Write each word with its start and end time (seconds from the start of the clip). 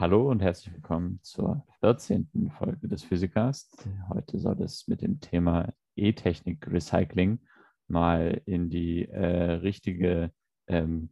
Hallo 0.00 0.30
und 0.30 0.40
herzlich 0.40 0.72
willkommen 0.72 1.18
zur 1.24 1.66
14. 1.80 2.52
Folge 2.56 2.86
des 2.86 3.02
Physikast. 3.02 3.84
Heute 4.08 4.38
soll 4.38 4.62
es 4.62 4.86
mit 4.86 5.02
dem 5.02 5.18
Thema 5.18 5.74
E-Technik 5.96 6.68
Recycling 6.70 7.40
mal 7.88 8.40
in 8.46 8.70
die 8.70 9.08
äh, 9.08 9.54
richtige 9.54 10.30
ähm, 10.68 11.10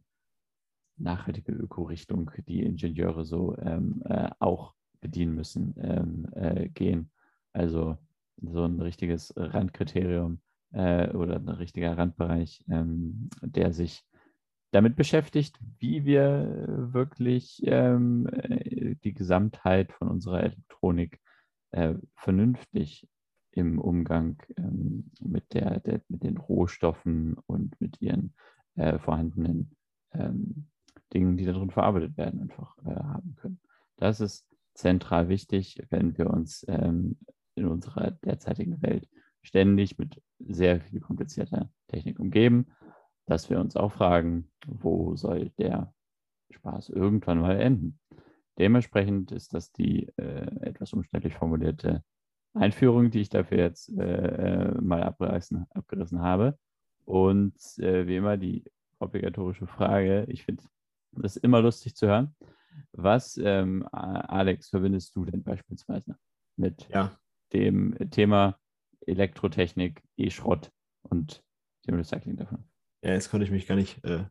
nachhaltige 0.95 1.51
Ökorichtung, 1.51 2.31
die 2.47 2.63
Ingenieure 2.63 3.25
so 3.25 3.57
ähm, 3.57 4.03
äh, 4.05 4.29
auch 4.39 4.73
bedienen 5.01 5.35
müssen, 5.35 5.75
ähm, 5.81 6.29
äh, 6.31 6.69
gehen. 6.69 7.11
Also 7.51 7.97
so 8.41 8.63
ein 8.63 8.79
richtiges 8.79 9.33
Randkriterium 9.35 10.39
äh, 10.71 11.09
oder 11.09 11.35
ein 11.35 11.49
richtiger 11.49 11.97
Randbereich, 11.97 12.63
ähm, 12.69 13.29
der 13.41 13.73
sich 13.73 14.05
damit 14.71 14.95
beschäftigt, 14.95 15.57
wie 15.79 16.05
wir 16.05 16.65
wirklich 16.91 17.61
ähm, 17.65 18.27
äh, 18.27 18.95
die 19.03 19.13
Gesamtheit 19.13 19.93
von 19.93 20.09
unserer 20.09 20.43
Elektronik 20.43 21.19
äh, 21.71 21.95
vernünftig 22.15 23.07
im 23.51 23.79
Umgang 23.79 24.41
ähm, 24.57 25.11
mit, 25.21 25.53
der, 25.53 25.79
der, 25.79 26.01
mit 26.09 26.23
den 26.23 26.37
Rohstoffen 26.37 27.37
und 27.47 27.79
mit 27.79 28.01
ihren 28.01 28.33
äh, 28.75 28.99
vorhandenen 28.99 29.75
ähm, 30.11 30.67
Dingen, 31.13 31.37
die 31.37 31.45
darin 31.45 31.71
verarbeitet 31.71 32.17
werden, 32.17 32.41
einfach 32.41 32.77
äh, 32.85 32.95
haben 32.95 33.35
können. 33.35 33.59
Das 33.95 34.19
ist 34.19 34.45
zentral 34.73 35.29
wichtig, 35.29 35.81
wenn 35.89 36.17
wir 36.17 36.29
uns 36.29 36.65
ähm, 36.67 37.17
in 37.55 37.65
unserer 37.65 38.11
derzeitigen 38.11 38.81
Welt 38.81 39.07
ständig 39.41 39.97
mit 39.97 40.21
sehr 40.39 40.81
viel 40.81 40.99
komplizierter 40.99 41.71
Technik 41.87 42.19
umgeben 42.19 42.67
dass 43.27 43.49
wir 43.49 43.59
uns 43.59 43.75
auch 43.75 43.91
fragen, 43.91 44.49
wo 44.65 45.15
soll 45.15 45.51
der 45.59 45.93
Spaß 46.49 46.89
irgendwann 46.89 47.41
mal 47.41 47.59
enden. 47.59 47.99
Dementsprechend 48.57 49.31
ist 49.31 49.53
das 49.53 49.71
die 49.71 50.07
äh, 50.17 50.47
etwas 50.61 50.93
umständlich 50.93 51.35
formulierte 51.35 52.03
Einführung, 52.53 53.11
die 53.11 53.21
ich 53.21 53.29
dafür 53.29 53.59
jetzt 53.59 53.89
äh, 53.97 54.71
äh 54.71 54.81
mal 54.81 55.03
abgerissen, 55.03 55.67
abgerissen 55.69 56.21
habe. 56.21 56.57
Und 57.05 57.55
äh, 57.77 58.07
wie 58.07 58.15
immer 58.15 58.37
die 58.37 58.63
obligatorische 58.99 59.67
Frage, 59.67 60.25
ich 60.29 60.43
finde 60.43 60.63
das 61.11 61.37
immer 61.37 61.61
lustig 61.61 61.95
zu 61.95 62.07
hören. 62.07 62.35
Was, 62.93 63.37
ähm, 63.37 63.87
Alex, 63.91 64.69
verbindest 64.69 65.15
du 65.15 65.25
denn 65.25 65.43
beispielsweise 65.43 66.17
mit 66.55 66.87
ja. 66.89 67.11
dem 67.53 67.95
Thema 68.11 68.57
Elektrotechnik, 69.05 70.03
E-Schrott 70.15 70.71
und 71.03 71.43
dem 71.87 71.95
Recycling 71.95 72.37
davon? 72.37 72.63
Ja, 73.07 73.13
jetzt 73.13 73.29
konnte 73.29 73.45
ich 73.45 73.51
mich 73.51 73.65
gar 73.65 73.75
nicht 73.75 74.03
äh, 74.03 74.25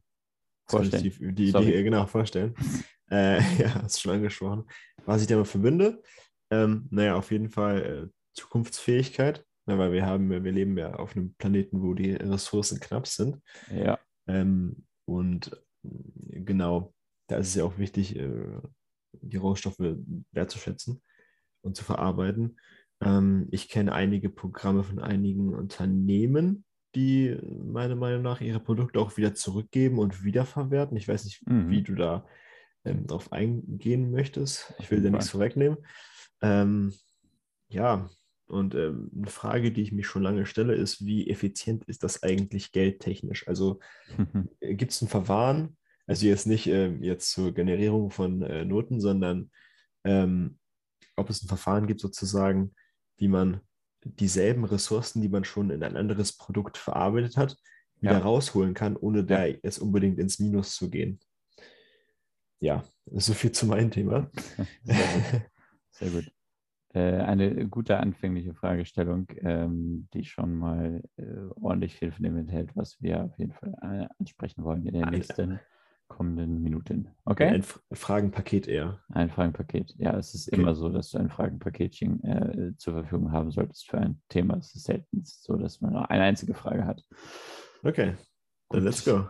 vorstellen. 0.68 1.02
Die, 1.02 1.32
die 1.34 1.48
Idee, 1.48 1.82
genau, 1.82 2.06
vorstellen. 2.06 2.54
äh, 3.10 3.38
ja, 3.58 3.82
hast 3.82 3.96
du 3.96 4.00
schon 4.02 4.16
angesprochen. 4.16 4.68
Was 5.06 5.22
ich 5.22 5.28
damit 5.28 5.46
verbinde, 5.46 6.02
ähm, 6.50 6.86
naja, 6.90 7.16
auf 7.16 7.30
jeden 7.30 7.48
Fall 7.48 7.82
äh, 7.82 8.08
Zukunftsfähigkeit, 8.34 9.46
ne, 9.64 9.78
weil 9.78 9.92
wir 9.92 10.04
haben, 10.04 10.28
wir 10.28 10.52
leben 10.52 10.76
ja 10.76 10.92
auf 10.92 11.16
einem 11.16 11.34
Planeten, 11.36 11.80
wo 11.80 11.94
die 11.94 12.12
Ressourcen 12.12 12.78
knapp 12.78 13.06
sind. 13.06 13.40
Ja. 13.74 13.98
Ähm, 14.26 14.84
und 15.06 15.52
äh, 15.82 16.40
genau, 16.40 16.92
da 17.28 17.38
ist 17.38 17.48
es 17.48 17.54
ja 17.54 17.64
auch 17.64 17.78
wichtig, 17.78 18.14
äh, 18.16 18.60
die 19.22 19.38
Rohstoffe 19.38 19.96
wertzuschätzen 20.32 21.00
und 21.62 21.76
zu 21.76 21.82
verarbeiten. 21.82 22.60
Ähm, 23.00 23.48
ich 23.52 23.70
kenne 23.70 23.94
einige 23.94 24.28
Programme 24.28 24.84
von 24.84 24.98
einigen 24.98 25.54
Unternehmen, 25.54 26.65
die 26.96 27.36
meiner 27.62 27.94
Meinung 27.94 28.22
nach 28.22 28.40
ihre 28.40 28.58
Produkte 28.58 28.98
auch 28.98 29.16
wieder 29.16 29.34
zurückgeben 29.34 29.98
und 29.98 30.24
wiederverwerten. 30.24 30.96
Ich 30.96 31.06
weiß 31.06 31.24
nicht, 31.24 31.46
mhm. 31.46 31.70
wie 31.70 31.82
du 31.82 31.94
da 31.94 32.26
ähm, 32.84 33.06
drauf 33.06 33.32
eingehen 33.32 34.10
möchtest. 34.10 34.74
Ich 34.78 34.90
will 34.90 35.02
dir 35.02 35.10
nichts 35.10 35.30
vorwegnehmen. 35.30 35.76
Ähm, 36.40 36.94
ja, 37.68 38.08
und 38.46 38.74
ähm, 38.74 39.10
eine 39.14 39.26
Frage, 39.26 39.72
die 39.72 39.82
ich 39.82 39.92
mich 39.92 40.06
schon 40.06 40.22
lange 40.22 40.46
stelle, 40.46 40.74
ist, 40.74 41.04
wie 41.04 41.28
effizient 41.28 41.84
ist 41.84 42.02
das 42.02 42.22
eigentlich 42.22 42.72
geldtechnisch? 42.72 43.46
Also 43.46 43.80
äh, 44.60 44.74
gibt 44.74 44.92
es 44.92 45.02
ein 45.02 45.08
Verfahren, 45.08 45.76
also 46.06 46.26
jetzt 46.26 46.46
nicht 46.46 46.66
äh, 46.68 46.94
jetzt 47.00 47.30
zur 47.30 47.52
Generierung 47.52 48.10
von 48.10 48.42
äh, 48.42 48.64
Noten, 48.64 49.00
sondern 49.00 49.50
ähm, 50.04 50.58
ob 51.16 51.28
es 51.28 51.42
ein 51.42 51.48
Verfahren 51.48 51.86
gibt, 51.86 52.00
sozusagen, 52.00 52.74
wie 53.18 53.28
man 53.28 53.60
dieselben 54.04 54.64
Ressourcen, 54.64 55.22
die 55.22 55.28
man 55.28 55.44
schon 55.44 55.70
in 55.70 55.82
ein 55.82 55.96
anderes 55.96 56.36
Produkt 56.36 56.78
verarbeitet 56.78 57.36
hat, 57.36 57.56
wieder 58.00 58.12
ja. 58.12 58.18
rausholen 58.18 58.74
kann, 58.74 58.96
ohne 58.96 59.24
da 59.24 59.46
jetzt 59.46 59.78
unbedingt 59.78 60.18
ins 60.18 60.38
Minus 60.38 60.74
zu 60.74 60.90
gehen. 60.90 61.18
Ja, 62.60 62.84
so 63.06 63.34
viel 63.34 63.52
zu 63.52 63.66
meinem 63.66 63.90
Thema. 63.90 64.30
Sehr 64.82 64.96
gut. 64.96 65.42
Sehr 65.90 66.10
gut. 66.10 66.32
Äh, 66.94 67.20
eine 67.22 67.68
gute 67.68 67.98
anfängliche 67.98 68.54
Fragestellung, 68.54 69.26
ähm, 69.42 70.08
die 70.14 70.24
schon 70.24 70.54
mal 70.54 71.02
äh, 71.16 71.24
ordentlich 71.60 71.94
viel 71.96 72.10
von 72.10 72.22
dem 72.22 72.38
enthält, 72.38 72.74
was 72.74 73.00
wir 73.02 73.24
auf 73.24 73.38
jeden 73.38 73.52
Fall 73.52 73.74
äh, 73.82 74.06
ansprechen 74.18 74.64
wollen 74.64 74.86
in 74.86 74.94
den 74.94 75.10
nächsten 75.10 75.60
kommenden 76.08 76.62
Minuten. 76.62 77.08
Okay? 77.24 77.48
Ein 77.48 77.64
Fragenpaket 77.92 78.68
eher. 78.68 79.00
Ein 79.08 79.30
Fragenpaket. 79.30 79.94
Ja, 79.98 80.16
es 80.16 80.34
ist 80.34 80.48
okay. 80.48 80.60
immer 80.60 80.74
so, 80.74 80.88
dass 80.88 81.10
du 81.10 81.18
ein 81.18 81.30
Fragenpaketchen 81.30 82.24
äh, 82.24 82.76
zur 82.76 82.94
Verfügung 82.94 83.32
haben 83.32 83.50
solltest 83.50 83.88
für 83.88 83.98
ein 83.98 84.20
Thema. 84.28 84.56
Es 84.56 84.74
ist 84.74 84.84
selten 84.84 85.22
so, 85.24 85.56
dass 85.56 85.80
man 85.80 85.92
nur 85.92 86.10
eine 86.10 86.22
einzige 86.22 86.54
Frage 86.54 86.84
hat. 86.84 87.02
Okay, 87.82 88.14
dann 88.70 88.84
let's 88.84 89.04
go. 89.04 89.26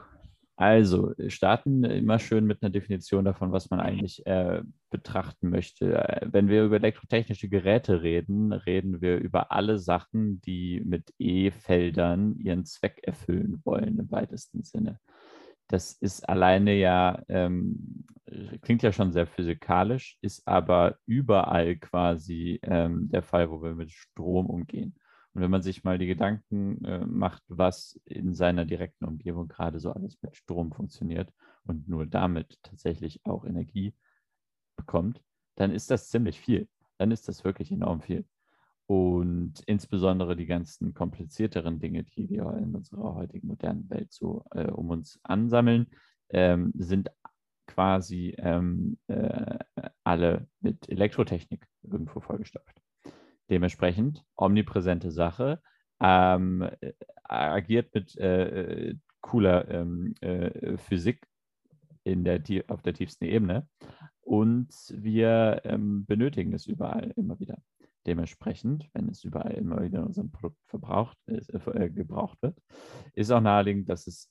Also, 0.59 1.13
starten 1.29 1.85
immer 1.85 2.19
schön 2.19 2.47
mit 2.47 2.63
einer 2.63 2.71
Definition 2.71 3.27
davon, 3.27 3.53
was 3.53 3.69
man 3.69 3.79
eigentlich 3.79 4.25
äh, 4.25 4.63
betrachten 4.89 5.51
möchte. 5.51 6.23
Wenn 6.31 6.49
wir 6.49 6.65
über 6.65 6.77
elektrotechnische 6.77 7.51
Geräte 7.51 8.01
reden, 8.01 8.53
reden 8.53 9.03
wir 9.03 9.19
über 9.19 9.53
alle 9.53 9.79
Sachen, 9.79 10.41
die 10.41 10.81
mit 10.83 11.13
E-Feldern 11.19 12.37
ihren 12.39 12.65
Zweck 12.65 13.01
erfüllen 13.03 13.61
wollen, 13.65 13.99
im 13.99 14.11
weitesten 14.11 14.63
Sinne 14.63 14.99
das 15.69 15.93
ist 15.93 16.29
alleine 16.29 16.75
ja, 16.75 17.23
ähm, 17.29 18.05
klingt 18.63 18.83
ja 18.83 18.93
schon 18.93 19.13
sehr 19.13 19.27
physikalisch, 19.27 20.19
ist 20.21 20.47
aber 20.47 20.99
überall 21.07 21.77
quasi 21.77 22.61
ähm, 22.63 23.09
der 23.11 23.23
Fall, 23.23 23.51
wo 23.51 23.63
wir 23.63 23.75
mit 23.75 23.93
Strom 23.93 24.47
umgehen. 24.47 24.97
Und 25.33 25.43
wenn 25.43 25.51
man 25.51 25.63
sich 25.63 25.85
mal 25.85 25.99
die 25.99 26.07
Gedanken 26.07 26.85
äh, 26.85 27.05
macht, 27.05 27.43
was 27.49 28.01
in 28.05 28.35
seiner 28.35 28.65
direkten 28.65 29.05
Umgebung 29.05 29.49
gerade 29.49 29.81
so 29.81 29.93
alles 29.93 30.17
mit 30.23 30.37
Strom 30.37 30.73
funktioniert 30.73 31.31
und 31.65 31.89
nur 31.89 32.07
damit 32.07 32.59
tatsächlich 32.63 33.21
auch 33.25 33.45
Energie 33.45 33.95
bekommt, 34.77 35.21
dann 35.57 35.73
ist 35.73 35.91
das 35.91 36.09
ziemlich 36.09 36.41
viel. 36.41 36.69
Dann 36.99 37.11
ist 37.11 37.29
das 37.29 37.45
wirklich 37.45 37.71
enorm 37.71 38.01
viel. 38.01 38.25
Und 38.87 39.61
insbesondere 39.67 40.37
die 40.37 40.47
ganzen 40.47 40.95
komplizierteren 40.95 41.81
Dinge, 41.81 42.05
die 42.05 42.31
wir 42.31 42.57
in 42.59 42.75
unserer 42.75 43.15
heutigen 43.17 43.49
modernen 43.49 43.91
Welt 43.91 44.13
so 44.13 44.45
äh, 44.53 44.71
um 44.71 44.91
uns 44.91 45.19
ansammeln, 45.25 45.89
ähm, 46.29 46.73
sind 46.77 47.11
quasi 47.67 48.35
ähm, 48.39 48.97
äh, 49.09 49.59
alle 50.05 50.47
mit 50.61 50.89
Elektrotechnik 50.89 51.67
irgendwo 51.83 52.21
vollgestopft. 52.21 52.81
Dementsprechend 53.51 54.25
omnipräsente 54.37 55.11
Sache, 55.11 55.61
ähm, 56.01 56.69
äh, 56.81 56.93
agiert 57.25 57.93
mit 57.95 58.17
äh, 58.17 58.95
cooler 59.21 59.69
ähm, 59.69 60.15
äh, 60.21 60.77
Physik 60.77 61.27
in 62.05 62.25
der, 62.25 62.41
auf 62.69 62.83
der 62.83 62.95
tiefsten 62.95 63.25
Ebene 63.25 63.69
und 64.21 64.73
wir 64.91 65.63
ähm, 65.65 66.07
benötigen 66.07 66.53
es 66.53 66.67
überall 66.67 67.13
immer 67.17 67.39
wieder. 67.41 67.59
Dementsprechend, 68.07 68.89
wenn 68.93 69.09
es 69.09 69.25
überall 69.25 69.53
immer 69.53 69.83
wieder 69.83 69.99
in 69.99 70.07
unserem 70.07 70.31
Produkt 70.31 70.63
verbraucht 70.67 71.19
ist, 71.27 71.51
äh, 71.51 71.91
gebraucht 71.91 72.41
wird, 72.41 72.59
ist 73.15 73.31
auch 73.31 73.41
naheliegend, 73.41 73.89
dass 73.89 74.07
es 74.07 74.31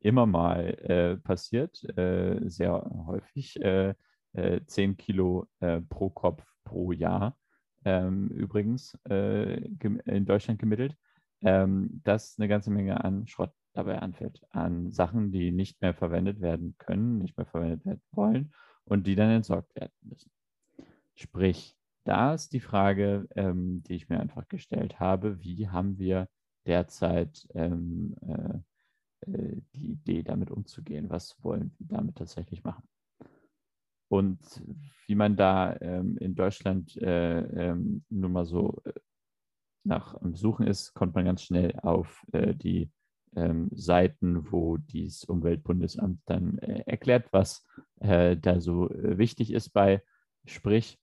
immer 0.00 0.26
mal 0.26 0.74
äh, 0.82 1.16
passiert, 1.16 1.82
äh, 1.96 2.38
sehr 2.48 2.72
häufig, 3.06 3.56
äh, 3.62 3.94
10 4.66 4.90
äh, 4.90 4.94
Kilo 4.94 5.46
äh, 5.60 5.80
pro 5.80 6.10
Kopf 6.10 6.44
pro 6.64 6.92
Jahr, 6.92 7.38
ähm, 7.84 8.28
übrigens 8.28 8.98
in 9.04 10.24
Deutschland 10.24 10.58
gemittelt, 10.58 10.96
ähm, 11.42 12.00
dass 12.04 12.38
eine 12.38 12.48
ganze 12.48 12.70
Menge 12.70 13.04
an 13.04 13.26
Schrott 13.26 13.52
dabei 13.74 13.98
anfällt, 13.98 14.40
an 14.50 14.92
Sachen, 14.92 15.30
die 15.30 15.52
nicht 15.52 15.80
mehr 15.82 15.94
verwendet 15.94 16.40
werden 16.40 16.74
können, 16.78 17.18
nicht 17.18 17.36
mehr 17.36 17.46
verwendet 17.46 17.84
werden 17.84 18.02
wollen 18.12 18.52
und 18.84 19.06
die 19.06 19.14
dann 19.14 19.30
entsorgt 19.30 19.74
werden 19.76 19.92
müssen. 20.02 20.30
Sprich, 21.14 21.76
da 22.04 22.34
ist 22.34 22.52
die 22.52 22.60
Frage, 22.60 23.26
ähm, 23.34 23.82
die 23.84 23.94
ich 23.94 24.08
mir 24.08 24.20
einfach 24.20 24.46
gestellt 24.48 25.00
habe, 25.00 25.42
wie 25.42 25.68
haben 25.68 25.98
wir 25.98 26.28
derzeit 26.66 27.46
ähm, 27.54 28.14
äh, 28.20 29.30
äh, 29.30 29.62
die 29.74 29.92
Idee, 29.92 30.22
damit 30.22 30.50
umzugehen? 30.50 31.10
Was 31.10 31.42
wollen 31.42 31.74
wir 31.78 31.96
damit 31.96 32.16
tatsächlich 32.16 32.62
machen? 32.62 32.86
Und 34.08 34.38
wie 35.06 35.14
man 35.14 35.36
da 35.36 35.76
ähm, 35.80 36.18
in 36.18 36.34
Deutschland 36.34 36.96
äh, 36.98 37.40
ähm, 37.40 38.04
nun 38.10 38.32
mal 38.32 38.44
so 38.44 38.80
äh, 38.84 38.92
nach 39.84 40.16
Suchen 40.32 40.66
ist, 40.66 40.94
kommt 40.94 41.14
man 41.14 41.24
ganz 41.24 41.42
schnell 41.42 41.74
auf 41.80 42.24
äh, 42.32 42.54
die 42.54 42.90
ähm, 43.34 43.70
Seiten, 43.74 44.50
wo 44.52 44.76
das 44.76 45.24
Umweltbundesamt 45.24 46.20
dann 46.26 46.58
erklärt, 46.58 47.32
was 47.32 47.66
da 47.96 48.60
so 48.60 48.90
wichtig 48.92 49.52
ist 49.52 49.70
bei 49.70 50.02
Sprich, 50.46 50.98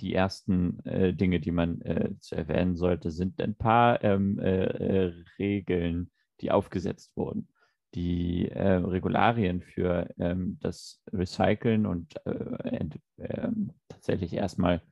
die 0.00 0.14
ersten 0.14 0.84
äh, 0.84 1.14
Dinge, 1.14 1.40
die 1.40 1.50
man 1.50 1.80
äh, 1.82 2.10
zu 2.20 2.34
erwähnen 2.34 2.76
sollte, 2.76 3.10
sind 3.10 3.40
ein 3.40 3.54
paar 3.54 4.02
ähm, 4.04 4.38
äh, 4.38 4.64
äh 4.64 5.12
Regeln, 5.38 6.10
die 6.40 6.50
aufgesetzt 6.50 7.16
wurden. 7.16 7.48
Die 7.94 8.48
äh, 8.48 8.74
Regularien 8.74 9.62
für 9.62 10.08
ähm, 10.18 10.58
das 10.60 11.00
Recyceln 11.12 11.86
und 11.86 12.14
äh, 12.26 12.88
ähm, 13.18 13.72
tatsächlich 13.88 14.32
erstmal 14.32 14.82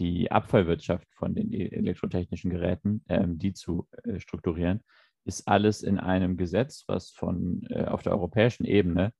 die 0.00 0.30
Abfallwirtschaft 0.30 1.06
von 1.14 1.34
den 1.34 1.52
e-, 1.52 1.68
elektrotechnischen 1.68 2.50
Geräten, 2.50 3.04
ähm, 3.08 3.38
die 3.38 3.52
zu 3.52 3.88
strukturieren, 4.18 4.82
ist 5.24 5.46
alles 5.46 5.82
in 5.82 5.98
einem 5.98 6.36
Gesetz, 6.36 6.84
was 6.86 7.10
von 7.10 7.66
auf 7.86 8.02
der 8.02 8.12
europäischen 8.12 8.64
Ebene 8.64 9.12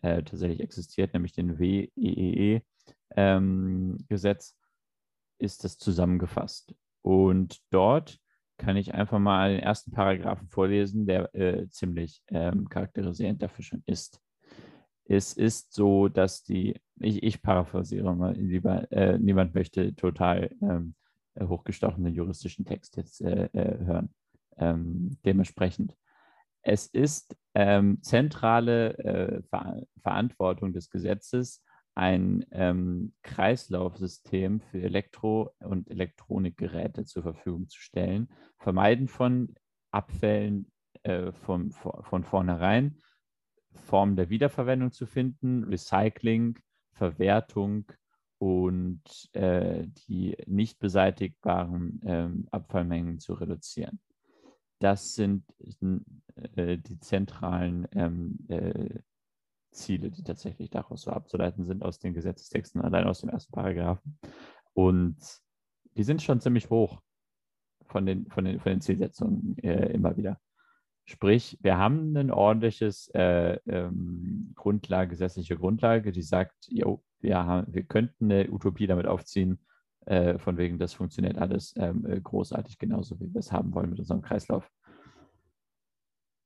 tatsächlich 0.00 0.60
existiert, 0.60 1.12
nämlich 1.12 1.32
den 1.32 1.58
WEEE 1.58 2.62
ähm, 3.14 3.98
Gesetz 4.08 4.56
ist 5.38 5.64
das 5.64 5.78
zusammengefasst. 5.78 6.74
Und 7.02 7.60
dort 7.70 8.18
kann 8.58 8.76
ich 8.76 8.94
einfach 8.94 9.18
mal 9.18 9.54
den 9.54 9.62
ersten 9.62 9.92
Paragraphen 9.92 10.48
vorlesen, 10.48 11.06
der 11.06 11.34
äh, 11.34 11.68
ziemlich 11.68 12.22
ähm, 12.28 12.68
charakterisierend 12.68 13.42
dafür 13.42 13.64
schon 13.64 13.82
ist. 13.86 14.20
Es 15.04 15.34
ist 15.34 15.72
so, 15.72 16.08
dass 16.08 16.42
die, 16.42 16.80
ich, 16.98 17.22
ich 17.22 17.42
paraphrasiere 17.42 18.14
mal 18.14 18.34
lieber, 18.34 18.90
äh, 18.90 19.18
niemand 19.18 19.54
möchte 19.54 19.94
total 19.94 20.50
ähm, 20.62 20.94
hochgestochenen 21.38 22.14
juristischen 22.14 22.64
Text 22.64 22.96
jetzt 22.96 23.20
äh, 23.20 23.48
äh 23.52 23.84
hören. 23.84 24.14
Ähm, 24.56 25.18
dementsprechend. 25.24 25.94
Es 26.62 26.86
ist 26.86 27.36
ähm, 27.54 28.02
zentrale 28.02 28.98
äh, 28.98 29.42
Ver 29.42 29.82
Verantwortung 30.02 30.72
des 30.72 30.90
Gesetzes, 30.90 31.62
ein 31.96 32.44
ähm, 32.50 33.14
Kreislaufsystem 33.22 34.60
für 34.60 34.82
Elektro- 34.82 35.50
und 35.60 35.90
Elektronikgeräte 35.90 37.06
zur 37.06 37.22
Verfügung 37.22 37.68
zu 37.68 37.80
stellen, 37.80 38.28
vermeiden 38.58 39.08
von 39.08 39.54
Abfällen 39.90 40.70
äh, 41.04 41.32
von, 41.32 41.72
von 41.72 42.22
vornherein, 42.22 43.00
Formen 43.72 44.16
der 44.16 44.28
Wiederverwendung 44.28 44.92
zu 44.92 45.06
finden, 45.06 45.64
Recycling, 45.64 46.58
Verwertung 46.92 47.90
und 48.38 49.02
äh, 49.32 49.86
die 50.08 50.36
nicht 50.46 50.78
beseitigbaren 50.78 52.02
äh, 52.02 52.28
Abfallmengen 52.50 53.18
zu 53.20 53.32
reduzieren. 53.34 54.00
Das 54.80 55.14
sind 55.14 55.44
äh, 56.56 56.76
die 56.76 56.98
zentralen 56.98 57.88
ähm, 57.92 58.38
äh, 58.48 58.98
Ziele, 59.76 60.10
die 60.10 60.22
tatsächlich 60.22 60.70
daraus 60.70 61.02
so 61.02 61.10
abzuleiten 61.10 61.64
sind 61.64 61.82
aus 61.82 61.98
den 61.98 62.14
Gesetzestexten, 62.14 62.80
allein 62.80 63.06
aus 63.06 63.20
dem 63.20 63.30
ersten 63.30 63.52
Paragraphen. 63.52 64.18
Und 64.72 65.16
die 65.96 66.04
sind 66.04 66.22
schon 66.22 66.40
ziemlich 66.40 66.70
hoch 66.70 67.00
von 67.86 68.06
den, 68.06 68.26
von 68.28 68.44
den, 68.44 68.60
von 68.60 68.72
den 68.72 68.80
Zielsetzungen 68.80 69.56
äh, 69.58 69.92
immer 69.92 70.16
wieder. 70.16 70.40
Sprich, 71.04 71.56
wir 71.62 71.78
haben 71.78 72.16
ein 72.16 72.32
ordentliches 72.32 73.08
äh, 73.14 73.60
ähm, 73.66 74.52
Grundlage, 74.56 75.10
gesetzliche 75.10 75.56
Grundlage, 75.56 76.10
die 76.10 76.22
sagt, 76.22 76.66
jo, 76.68 77.04
wir, 77.20 77.38
haben, 77.46 77.72
wir 77.72 77.84
könnten 77.84 78.24
eine 78.24 78.50
Utopie 78.50 78.88
damit 78.88 79.06
aufziehen, 79.06 79.60
äh, 80.06 80.38
von 80.38 80.56
wegen, 80.56 80.78
das 80.78 80.94
funktioniert 80.94 81.38
alles 81.38 81.74
ähm, 81.76 82.04
äh, 82.06 82.20
großartig, 82.20 82.78
genauso 82.78 83.20
wie 83.20 83.32
wir 83.32 83.38
es 83.38 83.52
haben 83.52 83.72
wollen 83.74 83.90
mit 83.90 84.00
unserem 84.00 84.22
Kreislauf. 84.22 84.68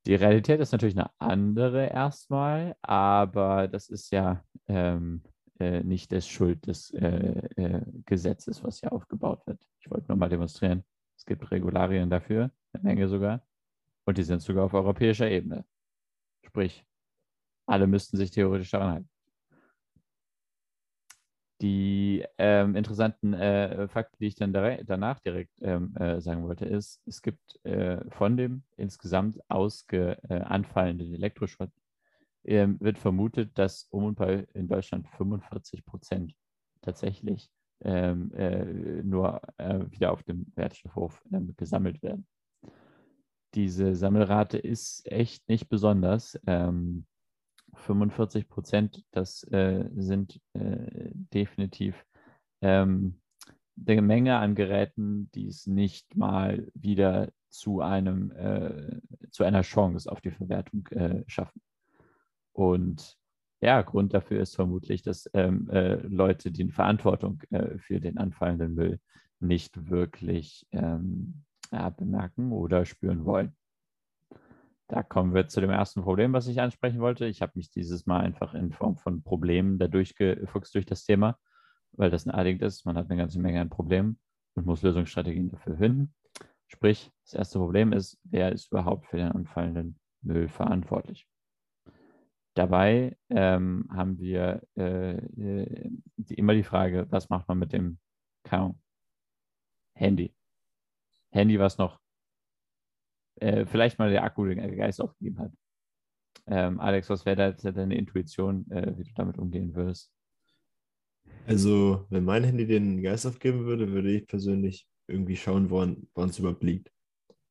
Die 0.06 0.14
Realität 0.14 0.60
ist 0.60 0.72
natürlich 0.72 0.96
eine 0.96 1.10
andere 1.18 1.86
erstmal, 1.86 2.74
aber 2.80 3.68
das 3.68 3.88
ist 3.88 4.10
ja 4.12 4.42
ähm, 4.66 5.22
äh, 5.58 5.82
nicht 5.82 6.10
das 6.10 6.26
Schuld 6.26 6.66
des 6.66 6.90
äh, 6.92 7.48
äh, 7.56 7.82
Gesetzes, 8.06 8.64
was 8.64 8.80
hier 8.80 8.92
aufgebaut 8.92 9.46
wird. 9.46 9.62
Ich 9.78 9.90
wollte 9.90 10.08
nur 10.08 10.16
mal 10.16 10.30
demonstrieren, 10.30 10.84
es 11.16 11.26
gibt 11.26 11.50
Regularien 11.50 12.08
dafür, 12.08 12.50
eine 12.72 12.82
Menge 12.82 13.08
sogar, 13.08 13.46
und 14.06 14.16
die 14.16 14.22
sind 14.22 14.40
sogar 14.40 14.64
auf 14.64 14.74
europäischer 14.74 15.30
Ebene. 15.30 15.66
Sprich, 16.46 16.84
alle 17.66 17.86
müssten 17.86 18.16
sich 18.16 18.30
theoretisch 18.30 18.70
daran 18.70 18.92
halten. 18.92 19.09
Die 21.60 22.24
ähm, 22.38 22.74
interessanten 22.74 23.34
äh, 23.34 23.86
Fakten, 23.88 24.16
die 24.18 24.28
ich 24.28 24.34
dann 24.34 24.52
danach 24.52 25.20
direkt 25.20 25.52
ähm, 25.60 25.94
äh, 25.96 26.20
sagen 26.20 26.42
wollte, 26.42 26.64
ist, 26.64 27.02
es 27.06 27.20
gibt 27.20 27.62
äh, 27.64 27.98
von 28.10 28.38
dem 28.38 28.62
insgesamt 28.76 29.38
ausge, 29.50 30.16
äh, 30.30 30.40
anfallenden 30.40 31.12
Elektroschrott, 31.12 31.70
ähm, 32.44 32.80
wird 32.80 32.98
vermutet, 32.98 33.58
dass 33.58 33.84
um 33.90 34.04
und 34.04 34.14
bei 34.14 34.46
in 34.54 34.68
Deutschland 34.68 35.06
45 35.08 35.84
Prozent 35.84 36.34
tatsächlich 36.80 37.50
ähm, 37.82 38.32
äh, 38.32 38.64
nur 39.02 39.42
äh, 39.58 39.80
wieder 39.90 40.12
auf 40.12 40.22
dem 40.22 40.46
Wertstoffhof 40.54 41.22
ähm, 41.30 41.54
gesammelt 41.56 42.02
werden. 42.02 42.26
Diese 43.54 43.94
Sammelrate 43.96 44.56
ist 44.56 45.06
echt 45.10 45.46
nicht 45.48 45.68
besonders. 45.68 46.38
Ähm, 46.46 47.06
45 47.74 48.48
Prozent, 48.48 49.04
das 49.10 49.42
äh, 49.44 49.84
sind 49.94 50.40
äh, 50.54 51.10
definitiv 51.32 52.04
ähm, 52.62 53.20
eine 53.86 54.02
Menge 54.02 54.36
an 54.36 54.54
Geräten, 54.54 55.30
die 55.34 55.46
es 55.46 55.66
nicht 55.66 56.16
mal 56.16 56.70
wieder 56.74 57.30
zu 57.48 57.80
einem 57.80 58.30
äh, 58.32 59.00
zu 59.30 59.44
einer 59.44 59.62
Chance 59.62 60.10
auf 60.10 60.20
die 60.20 60.30
Verwertung 60.30 60.86
äh, 60.88 61.24
schaffen. 61.26 61.60
Und 62.52 63.16
ja, 63.60 63.82
Grund 63.82 64.14
dafür 64.14 64.40
ist 64.40 64.54
vermutlich, 64.54 65.02
dass 65.02 65.28
ähm, 65.34 65.68
äh, 65.70 65.96
Leute 66.06 66.50
die 66.50 66.70
Verantwortung 66.70 67.42
äh, 67.50 67.78
für 67.78 68.00
den 68.00 68.18
anfallenden 68.18 68.74
Müll 68.74 69.00
nicht 69.38 69.90
wirklich 69.90 70.66
ähm, 70.72 71.44
ja, 71.72 71.90
bemerken 71.90 72.52
oder 72.52 72.84
spüren 72.86 73.24
wollen. 73.24 73.54
Da 74.90 75.04
kommen 75.04 75.34
wir 75.34 75.46
zu 75.46 75.60
dem 75.60 75.70
ersten 75.70 76.02
Problem, 76.02 76.32
was 76.32 76.48
ich 76.48 76.60
ansprechen 76.60 76.98
wollte. 76.98 77.24
Ich 77.26 77.42
habe 77.42 77.52
mich 77.54 77.70
dieses 77.70 78.06
Mal 78.06 78.22
einfach 78.22 78.54
in 78.54 78.72
Form 78.72 78.96
von 78.96 79.22
Problemen 79.22 79.78
da 79.78 79.86
durchgefuchst 79.86 80.74
durch 80.74 80.84
das 80.84 81.04
Thema, 81.04 81.38
weil 81.92 82.10
das 82.10 82.26
naheliegend 82.26 82.62
ist. 82.62 82.84
Man 82.86 82.96
hat 82.96 83.08
eine 83.08 83.16
ganze 83.16 83.38
Menge 83.38 83.60
an 83.60 83.70
Problemen 83.70 84.18
und 84.54 84.66
muss 84.66 84.82
Lösungsstrategien 84.82 85.48
dafür 85.48 85.76
finden. 85.76 86.12
Sprich, 86.66 87.12
das 87.22 87.34
erste 87.34 87.60
Problem 87.60 87.92
ist, 87.92 88.18
wer 88.24 88.50
ist 88.50 88.72
überhaupt 88.72 89.06
für 89.06 89.18
den 89.18 89.30
anfallenden 89.30 89.96
Müll 90.22 90.48
verantwortlich? 90.48 91.24
Dabei 92.54 93.16
ähm, 93.28 93.88
haben 93.92 94.18
wir 94.18 94.60
äh, 94.76 95.18
äh 95.18 95.90
die, 96.16 96.34
immer 96.34 96.54
die 96.54 96.64
Frage, 96.64 97.06
was 97.10 97.28
macht 97.28 97.46
man 97.46 97.58
mit 97.58 97.72
dem? 97.72 98.00
Handy. 99.94 100.34
Handy, 101.30 101.60
was 101.60 101.78
noch 101.78 102.00
äh, 103.40 103.66
vielleicht 103.66 103.98
mal 103.98 104.10
der 104.10 104.24
Akku 104.24 104.46
den 104.46 104.76
Geist 104.76 105.00
aufgegeben 105.00 105.38
hat. 105.38 105.52
Ähm, 106.46 106.80
Alex, 106.80 107.10
was 107.10 107.26
wäre 107.26 107.36
da 107.36 107.48
jetzt 107.48 107.64
deine 107.64 107.96
Intuition, 107.96 108.70
äh, 108.70 108.96
wie 108.96 109.04
du 109.04 109.10
damit 109.14 109.38
umgehen 109.38 109.74
würdest? 109.74 110.12
Also, 111.46 112.06
wenn 112.10 112.24
mein 112.24 112.44
Handy 112.44 112.66
den 112.66 113.02
Geist 113.02 113.26
aufgeben 113.26 113.64
würde, 113.64 113.92
würde 113.92 114.10
ich 114.10 114.26
persönlich 114.26 114.86
irgendwie 115.06 115.36
schauen, 115.36 115.70
woran 115.70 116.06
es 116.16 116.38
überhaupt 116.38 116.62
liegt. 116.62 116.92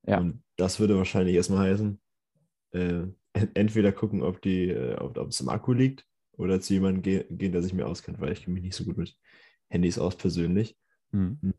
Ja. 0.05 0.19
Und 0.19 0.43
das 0.55 0.79
würde 0.79 0.97
wahrscheinlich 0.97 1.35
erstmal 1.35 1.69
heißen, 1.69 1.99
äh, 2.71 3.03
entweder 3.53 3.91
gucken, 3.91 4.21
ob, 4.21 4.41
die, 4.41 4.69
äh, 4.69 4.95
ob, 4.95 5.17
ob, 5.17 5.29
es 5.29 5.39
im 5.39 5.49
Akku 5.49 5.73
liegt 5.73 6.05
oder 6.33 6.61
zu 6.61 6.73
jemandem 6.73 7.01
ge 7.01 7.25
gehen, 7.29 7.51
der 7.51 7.61
sich 7.61 7.73
mir 7.73 7.87
auskennt, 7.87 8.19
weil 8.19 8.31
ich 8.31 8.43
kenne 8.43 8.53
mich 8.53 8.63
nicht 8.63 8.75
so 8.75 8.85
gut 8.85 8.97
mit 8.97 9.15
Handys 9.69 9.99
aus 9.99 10.15
persönlich. 10.15 10.77
Mhm. 11.11 11.53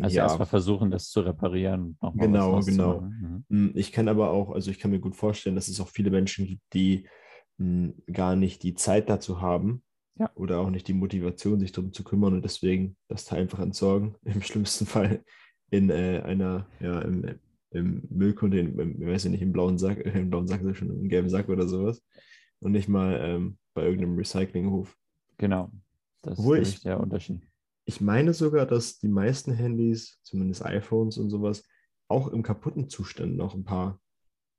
Also 0.00 0.16
ja. 0.16 0.24
erstmal 0.24 0.46
versuchen, 0.46 0.90
das 0.90 1.10
zu 1.10 1.20
reparieren. 1.20 1.98
Genau, 2.14 2.60
genau. 2.60 3.00
Mhm. 3.00 3.44
Hm, 3.48 3.72
ich 3.74 3.92
kann 3.92 4.08
aber 4.08 4.30
auch, 4.30 4.50
also 4.50 4.70
ich 4.70 4.78
kann 4.78 4.90
mir 4.90 5.00
gut 5.00 5.16
vorstellen, 5.16 5.56
dass 5.56 5.68
es 5.68 5.80
auch 5.80 5.88
viele 5.88 6.10
Menschen 6.10 6.46
gibt, 6.46 6.62
die 6.72 7.08
mh, 7.58 7.66
hm, 7.66 7.94
gar 8.12 8.36
nicht 8.36 8.62
die 8.62 8.74
Zeit 8.74 9.08
dazu 9.08 9.40
haben 9.40 9.82
ja. 10.18 10.30
oder 10.34 10.60
auch 10.60 10.70
nicht 10.70 10.88
die 10.88 10.94
Motivation, 10.94 11.60
sich 11.60 11.72
darum 11.72 11.92
zu 11.92 12.04
kümmern 12.04 12.34
und 12.34 12.44
deswegen 12.44 12.96
das 13.08 13.24
Teil 13.24 13.42
einfach 13.42 13.60
entsorgen. 13.60 14.16
Im 14.24 14.42
schlimmsten 14.42 14.86
Fall 14.86 15.24
in 15.70 15.90
äh, 15.90 16.22
einer, 16.24 16.66
ja, 16.80 17.00
im, 17.00 17.38
im 17.70 18.02
Müllcontainer, 18.10 18.70
ich 18.70 19.06
weiß 19.06 19.26
nicht, 19.26 19.42
im 19.42 19.52
blauen 19.52 19.78
Sack, 19.78 19.98
äh, 19.98 20.10
im 20.20 20.30
blauen 20.30 20.46
Sack, 20.46 20.60
schon 20.76 20.90
im 20.90 21.08
gelben 21.08 21.28
Sack 21.28 21.48
oder 21.48 21.66
sowas. 21.66 22.02
Und 22.60 22.72
nicht 22.72 22.88
mal 22.88 23.18
ähm, 23.20 23.58
bei 23.74 23.82
irgendeinem 23.82 24.16
Recyclinghof. 24.16 24.96
Genau. 25.36 25.70
Das 26.22 26.38
Obwohl 26.38 26.58
ist 26.58 26.74
ich, 26.74 26.80
der 26.80 26.98
Unterschied 26.98 27.42
ich 27.86 28.00
meine 28.00 28.34
sogar, 28.34 28.66
dass 28.66 28.98
die 28.98 29.08
meisten 29.08 29.52
Handys, 29.52 30.18
zumindest 30.22 30.64
iPhones 30.64 31.18
und 31.18 31.30
sowas, 31.30 31.62
auch 32.08 32.28
im 32.28 32.42
kaputten 32.42 32.88
Zustand 32.88 33.36
noch 33.36 33.54
ein 33.54 33.64
paar, 33.64 34.00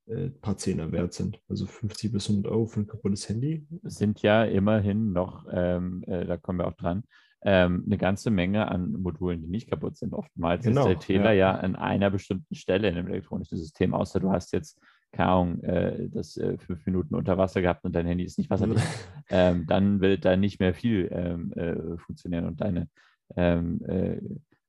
äh, 0.08 0.30
paar 0.30 0.58
Zehner 0.58 0.92
wert 0.94 1.14
sind. 1.14 1.40
Also 1.50 1.66
50 1.66 2.14
bis 2.14 2.30
100 2.30 2.52
Euro 2.52 2.66
für 2.66 2.80
ein 2.80 2.88
kaputtes 2.88 3.28
Handy. 3.28 3.68
Sind 3.84 4.22
ja 4.22 4.46
immerhin 4.46 5.12
noch, 5.12 5.46
ähm, 5.52 6.04
äh, 6.08 6.26
da 6.26 6.38
kommen 6.38 6.60
wir 6.60 6.68
auch 6.68 6.78
dran, 6.78 7.04
ähm, 7.44 7.84
eine 7.86 7.98
ganze 7.98 8.32
Menge 8.32 8.72
an 8.72 8.94
Modulen, 8.94 9.42
die 9.42 9.50
nicht 9.50 9.70
kaputt 9.70 9.98
sind. 9.98 10.14
Oftmals 10.14 10.64
genau, 10.64 10.82
ist 10.82 10.88
der 10.88 11.02
Fehler 11.02 11.34
ja. 11.34 11.54
ja. 11.54 11.60
an 11.60 11.76
einer 11.76 12.10
bestimmten 12.10 12.56
Stelle 12.56 12.88
in 12.88 12.96
dem 12.96 13.08
elektronischen 13.08 13.58
System, 13.58 13.94
außer 13.94 14.22
du 14.22 14.32
hast 14.32 14.54
jetzt 14.54 14.80
keine 15.12 15.30
Ahnung, 15.30 15.64
äh, 15.64 16.10
das 16.10 16.38
äh, 16.38 16.58
fünf 16.58 16.86
Minuten 16.86 17.16
unter 17.16 17.38
Wasser 17.38 17.62
gehabt 17.62 17.86
und 17.86 17.96
dein 17.96 18.06
Handy 18.06 18.24
ist 18.24 18.38
nicht 18.38 18.50
wasserdicht, 18.50 18.84
ähm, 19.30 19.66
dann 19.68 20.02
wird 20.02 20.26
da 20.26 20.36
nicht 20.36 20.60
mehr 20.60 20.74
viel 20.74 21.10
ähm, 21.12 21.54
äh, 21.54 21.98
funktionieren 21.98 22.46
und 22.46 22.62
deine 22.62 22.90
ähm, 23.36 23.82
äh, 23.86 24.20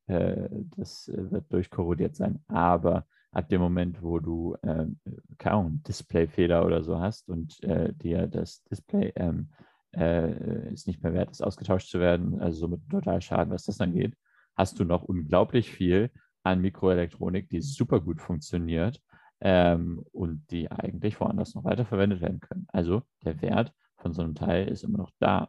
äh, 0.06 0.48
das 0.76 1.10
wird 1.14 1.52
durchkorrodiert 1.52 2.16
sein. 2.16 2.40
Aber 2.48 3.06
ab 3.32 3.48
dem 3.48 3.60
Moment, 3.60 4.02
wo 4.02 4.18
du 4.18 4.56
ähm, 4.62 4.98
Ahnung, 5.44 5.82
Displayfehler 5.86 6.64
oder 6.64 6.82
so 6.82 6.98
hast 6.98 7.28
und 7.28 7.62
äh, 7.62 7.92
dir 7.94 8.26
das 8.26 8.62
Display 8.64 9.12
ähm, 9.16 9.48
ist 9.90 10.86
nicht 10.86 11.02
mehr 11.02 11.14
wert, 11.14 11.30
ist 11.30 11.40
ausgetauscht 11.40 11.88
zu 11.88 11.98
werden, 11.98 12.38
also 12.40 12.60
somit 12.60 12.86
total 12.90 13.22
Schaden, 13.22 13.52
was 13.52 13.64
das 13.64 13.80
angeht, 13.80 14.14
hast 14.54 14.78
du 14.78 14.84
noch 14.84 15.02
unglaublich 15.02 15.70
viel 15.70 16.10
an 16.42 16.60
Mikroelektronik, 16.60 17.48
die 17.48 17.62
super 17.62 18.00
gut 18.00 18.20
funktioniert 18.20 19.00
ähm, 19.40 20.04
und 20.12 20.44
die 20.50 20.70
eigentlich 20.70 21.18
woanders 21.20 21.54
noch 21.54 21.64
weiterverwendet 21.64 22.20
werden 22.20 22.40
können. 22.40 22.66
Also 22.68 23.02
der 23.24 23.40
Wert 23.40 23.72
von 23.96 24.12
so 24.12 24.22
einem 24.22 24.34
Teil 24.34 24.68
ist 24.68 24.84
immer 24.84 24.98
noch 24.98 25.10
da, 25.18 25.48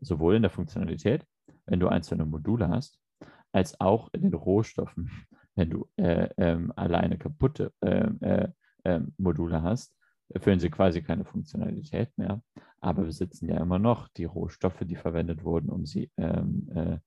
sowohl 0.00 0.36
in 0.36 0.42
der 0.42 0.50
Funktionalität, 0.50 1.24
wenn 1.66 1.80
du 1.80 1.88
einzelne 1.88 2.24
Module 2.24 2.68
hast, 2.68 2.98
als 3.52 3.80
auch 3.80 4.12
in 4.12 4.22
den 4.22 4.34
Rohstoffen, 4.34 5.10
wenn 5.54 5.70
du 5.70 5.88
äh, 5.96 6.28
ähm, 6.36 6.72
alleine 6.76 7.18
kaputte 7.18 7.72
äh, 7.80 8.08
äh, 8.20 8.48
ähm, 8.84 9.14
Module 9.18 9.62
hast, 9.62 9.94
erfüllen 10.28 10.58
sie 10.58 10.70
quasi 10.70 11.02
keine 11.02 11.24
Funktionalität 11.24 12.16
mehr, 12.16 12.42
aber 12.80 13.04
besitzen 13.04 13.48
ja 13.48 13.60
immer 13.60 13.78
noch 13.78 14.08
die 14.08 14.24
Rohstoffe, 14.24 14.82
die 14.84 14.96
verwendet 14.96 15.44
wurden, 15.44 15.70
um 15.70 15.86
sie, 15.86 16.10
ähm, 16.16 16.68
äh, 16.74 16.98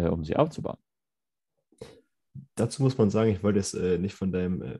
äh, 0.00 0.08
um 0.08 0.24
sie 0.24 0.36
aufzubauen. 0.36 0.78
Dazu 2.54 2.82
muss 2.82 2.96
man 2.96 3.10
sagen, 3.10 3.30
ich 3.30 3.42
wollte 3.42 3.58
jetzt 3.58 3.74
äh, 3.74 3.98
nicht 3.98 4.14
von 4.14 4.32
deinem 4.32 4.78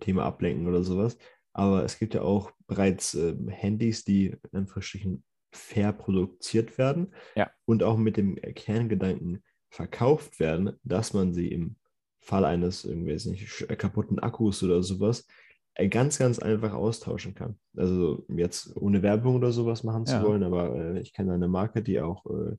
Thema 0.00 0.24
ablenken 0.24 0.66
oder 0.66 0.82
sowas. 0.82 1.18
Aber 1.52 1.84
es 1.84 1.98
gibt 1.98 2.14
ja 2.14 2.22
auch 2.22 2.50
bereits 2.66 3.14
äh, 3.14 3.36
Handys, 3.48 4.04
die 4.04 4.26
in 4.26 4.58
Anführungsstrichen 4.58 5.24
verproduziert 5.54 6.78
werden 6.78 7.14
ja. 7.36 7.50
und 7.64 7.82
auch 7.82 7.96
mit 7.96 8.16
dem 8.16 8.36
Kerngedanken 8.36 9.42
verkauft 9.70 10.40
werden, 10.40 10.78
dass 10.82 11.12
man 11.12 11.32
sie 11.32 11.48
im 11.48 11.76
Fall 12.20 12.44
eines 12.44 12.84
irgendwie 12.84 13.12
nicht, 13.30 13.68
kaputten 13.78 14.18
Akkus 14.18 14.62
oder 14.62 14.82
sowas 14.82 15.26
äh, 15.74 15.88
ganz, 15.88 16.18
ganz 16.18 16.38
einfach 16.38 16.72
austauschen 16.72 17.34
kann. 17.34 17.58
Also 17.76 18.24
jetzt 18.28 18.76
ohne 18.76 19.02
Werbung 19.02 19.36
oder 19.36 19.52
sowas 19.52 19.84
machen 19.84 20.06
zu 20.06 20.14
ja. 20.14 20.22
wollen, 20.22 20.42
aber 20.42 20.74
äh, 20.74 21.00
ich 21.00 21.12
kenne 21.12 21.34
eine 21.34 21.48
Marke, 21.48 21.82
die 21.82 22.00
auch 22.00 22.24
äh, 22.26 22.56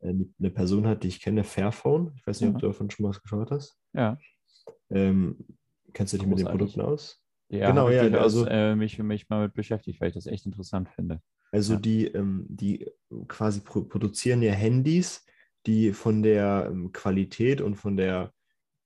eine 0.00 0.50
Person 0.50 0.86
hat, 0.86 1.02
die 1.02 1.08
ich 1.08 1.20
kenne, 1.20 1.44
Fairphone. 1.44 2.12
Ich 2.16 2.26
weiß 2.26 2.40
nicht, 2.40 2.50
ja. 2.50 2.54
ob 2.54 2.60
du 2.60 2.66
davon 2.66 2.90
schon 2.90 3.04
mal 3.04 3.10
was 3.10 3.22
geschaut 3.22 3.50
hast. 3.50 3.78
Ja. 3.92 4.18
Ähm, 4.90 5.46
Kennst 5.92 6.12
du 6.12 6.18
dich 6.18 6.26
mit 6.26 6.38
den 6.38 6.46
Produkten 6.46 6.80
aus? 6.80 7.22
Ja, 7.48 7.70
genau, 7.70 7.88
ja. 7.88 8.02
Also 8.18 8.44
äh, 8.46 8.74
mich, 8.74 8.98
mich 8.98 9.28
mal 9.28 9.44
mit 9.44 9.54
beschäftigt, 9.54 10.00
weil 10.00 10.08
ich 10.08 10.14
das 10.14 10.26
echt 10.26 10.46
interessant 10.46 10.88
finde. 10.90 11.20
Also 11.56 11.72
ja. 11.72 11.80
die, 11.80 12.06
ähm, 12.08 12.44
die 12.50 12.86
quasi 13.28 13.60
pro 13.60 13.80
produzieren 13.80 14.42
ja 14.42 14.52
Handys, 14.52 15.24
die 15.64 15.94
von 15.94 16.22
der 16.22 16.68
ähm, 16.70 16.92
Qualität 16.92 17.62
und 17.62 17.76
von 17.76 17.96
der, 17.96 18.34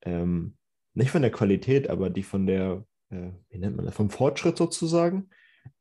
ähm, 0.02 0.56
nicht 0.94 1.10
von 1.10 1.22
der 1.22 1.32
Qualität, 1.32 1.90
aber 1.90 2.10
die 2.10 2.22
von 2.22 2.46
der, 2.46 2.84
äh, 3.08 3.32
wie 3.48 3.58
nennt 3.58 3.74
man 3.74 3.86
das, 3.86 3.94
vom 3.96 4.08
Fortschritt 4.08 4.56
sozusagen, 4.56 5.30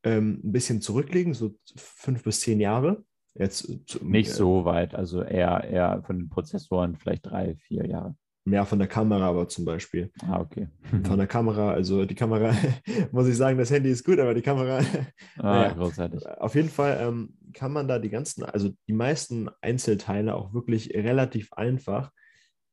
ähm, 0.02 0.40
ein 0.42 0.50
bisschen 0.50 0.80
zurückliegen, 0.80 1.32
so 1.32 1.54
fünf 1.76 2.24
bis 2.24 2.40
zehn 2.40 2.58
Jahre. 2.58 3.04
Jetzt, 3.34 3.68
äh, 3.68 3.78
nicht 4.02 4.30
äh, 4.30 4.34
so 4.34 4.64
weit, 4.64 4.96
also 4.96 5.22
eher, 5.22 5.62
eher 5.62 6.02
von 6.04 6.18
den 6.18 6.28
Prozessoren 6.28 6.96
vielleicht 6.96 7.24
drei, 7.26 7.54
vier 7.54 7.86
Jahre. 7.86 8.16
Mehr 8.50 8.66
von 8.66 8.78
der 8.80 8.88
Kamera 8.88 9.28
aber 9.28 9.48
zum 9.48 9.64
Beispiel. 9.64 10.10
Ah, 10.22 10.40
okay. 10.40 10.68
Von 11.04 11.18
der 11.18 11.28
Kamera, 11.28 11.70
also 11.70 12.04
die 12.04 12.16
Kamera, 12.16 12.52
muss 13.12 13.28
ich 13.28 13.36
sagen, 13.36 13.56
das 13.56 13.70
Handy 13.70 13.90
ist 13.90 14.04
gut, 14.04 14.18
aber 14.18 14.34
die 14.34 14.42
Kamera. 14.42 14.78
ah, 15.38 15.42
naja, 15.42 15.72
großartig. 15.74 16.26
Auf 16.26 16.54
jeden 16.56 16.68
Fall 16.68 16.98
ähm, 17.00 17.36
kann 17.52 17.72
man 17.72 17.86
da 17.86 18.00
die 18.00 18.10
ganzen, 18.10 18.42
also 18.42 18.70
die 18.88 18.92
meisten 18.92 19.48
Einzelteile 19.60 20.34
auch 20.34 20.52
wirklich 20.52 20.90
relativ 20.94 21.52
einfach 21.52 22.10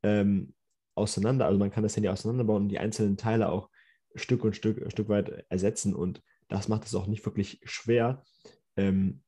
ähm, 0.02 0.54
auseinander, 0.96 1.46
also 1.46 1.60
man 1.60 1.70
kann 1.70 1.84
das 1.84 1.96
Handy 1.96 2.10
auseinanderbauen 2.10 2.64
und 2.64 2.70
die 2.70 2.80
einzelnen 2.80 3.18
Teile 3.18 3.50
auch 3.50 3.70
Stück 4.16 4.44
und 4.44 4.56
Stück, 4.56 4.92
Stück 4.92 5.10
weit 5.10 5.46
ersetzen 5.50 5.94
und 5.94 6.24
das 6.48 6.70
macht 6.70 6.86
es 6.86 6.96
auch 6.96 7.06
nicht 7.06 7.24
wirklich 7.24 7.62
schwer, 7.66 8.24
ähm, 8.78 9.22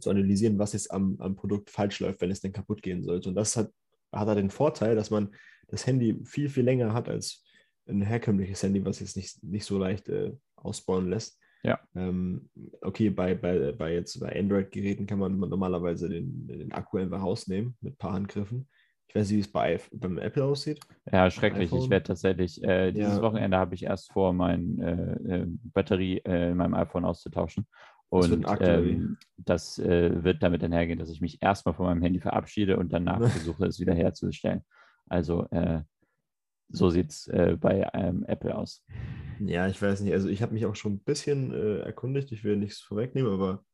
zu 0.00 0.08
analysieren, 0.10 0.58
was 0.58 0.72
jetzt 0.72 0.90
am, 0.90 1.16
am 1.20 1.36
Produkt 1.36 1.70
falsch 1.70 2.00
läuft, 2.00 2.22
wenn 2.22 2.30
es 2.30 2.40
denn 2.40 2.52
kaputt 2.52 2.82
gehen 2.82 3.02
sollte. 3.02 3.28
Und 3.28 3.34
das 3.34 3.56
hat, 3.56 3.70
hat 4.12 4.28
er 4.28 4.34
den 4.34 4.50
Vorteil, 4.50 4.94
dass 4.94 5.10
man 5.10 5.34
das 5.68 5.86
Handy 5.86 6.20
viel, 6.24 6.48
viel 6.48 6.64
länger 6.64 6.92
hat 6.92 7.08
als 7.08 7.44
ein 7.88 8.02
herkömmliches 8.02 8.62
Handy, 8.62 8.84
was 8.84 9.00
jetzt 9.00 9.16
nicht, 9.16 9.42
nicht 9.42 9.64
so 9.64 9.78
leicht 9.78 10.08
äh, 10.08 10.32
ausbauen 10.56 11.08
lässt. 11.08 11.40
Ja. 11.62 11.80
Ähm, 11.94 12.48
okay, 12.80 13.10
bei, 13.10 13.34
bei, 13.34 13.72
bei 13.72 13.94
jetzt 13.94 14.20
bei 14.20 14.38
Android-Geräten 14.38 15.06
kann 15.06 15.18
man 15.18 15.38
normalerweise 15.38 16.08
den, 16.08 16.46
den 16.46 16.72
Akku 16.72 16.98
einfach 16.98 17.22
rausnehmen 17.22 17.76
mit 17.80 17.94
ein 17.94 17.98
paar 17.98 18.12
Handgriffen. 18.12 18.68
Ich 19.08 19.14
weiß 19.14 19.28
nicht, 19.28 19.36
wie 19.36 19.40
es 19.40 19.52
bei 19.52 19.80
beim 19.92 20.18
Apple 20.18 20.44
aussieht. 20.44 20.80
Ja, 21.10 21.30
schrecklich. 21.30 21.72
Ich 21.72 21.90
werde 21.90 22.04
tatsächlich, 22.04 22.62
äh, 22.62 22.92
dieses 22.92 23.16
ja. 23.16 23.22
Wochenende 23.22 23.56
habe 23.56 23.74
ich 23.74 23.84
erst 23.84 24.12
vor, 24.12 24.32
meine 24.32 25.18
äh, 25.26 25.34
äh, 25.34 25.46
Batterie 25.72 26.18
äh, 26.18 26.50
in 26.50 26.56
meinem 26.56 26.74
iPhone 26.74 27.04
auszutauschen. 27.04 27.66
Und 28.08 28.42
das, 28.42 28.58
ähm, 28.60 29.16
das 29.36 29.78
äh, 29.78 30.22
wird 30.22 30.42
damit 30.42 30.62
einhergehen, 30.62 30.98
dass 30.98 31.10
ich 31.10 31.20
mich 31.20 31.42
erstmal 31.42 31.74
von 31.74 31.86
meinem 31.86 32.02
Handy 32.02 32.20
verabschiede 32.20 32.76
und 32.76 32.92
danach 32.92 33.18
versuche, 33.30 33.66
es 33.66 33.80
wieder 33.80 33.94
herzustellen. 33.94 34.62
Also 35.08 35.46
äh, 35.50 35.82
so 36.68 36.90
sieht 36.90 37.10
es 37.10 37.28
äh, 37.28 37.56
bei 37.60 37.88
ähm, 37.94 38.24
Apple 38.26 38.56
aus. 38.56 38.84
Ja, 39.40 39.68
ich 39.68 39.80
weiß 39.80 40.00
nicht. 40.00 40.12
Also 40.12 40.28
ich 40.28 40.42
habe 40.42 40.54
mich 40.54 40.66
auch 40.66 40.76
schon 40.76 40.94
ein 40.94 41.04
bisschen 41.04 41.52
äh, 41.52 41.80
erkundigt. 41.80 42.32
Ich 42.32 42.44
will 42.44 42.56
nichts 42.56 42.80
vorwegnehmen, 42.80 43.32
aber 43.32 43.64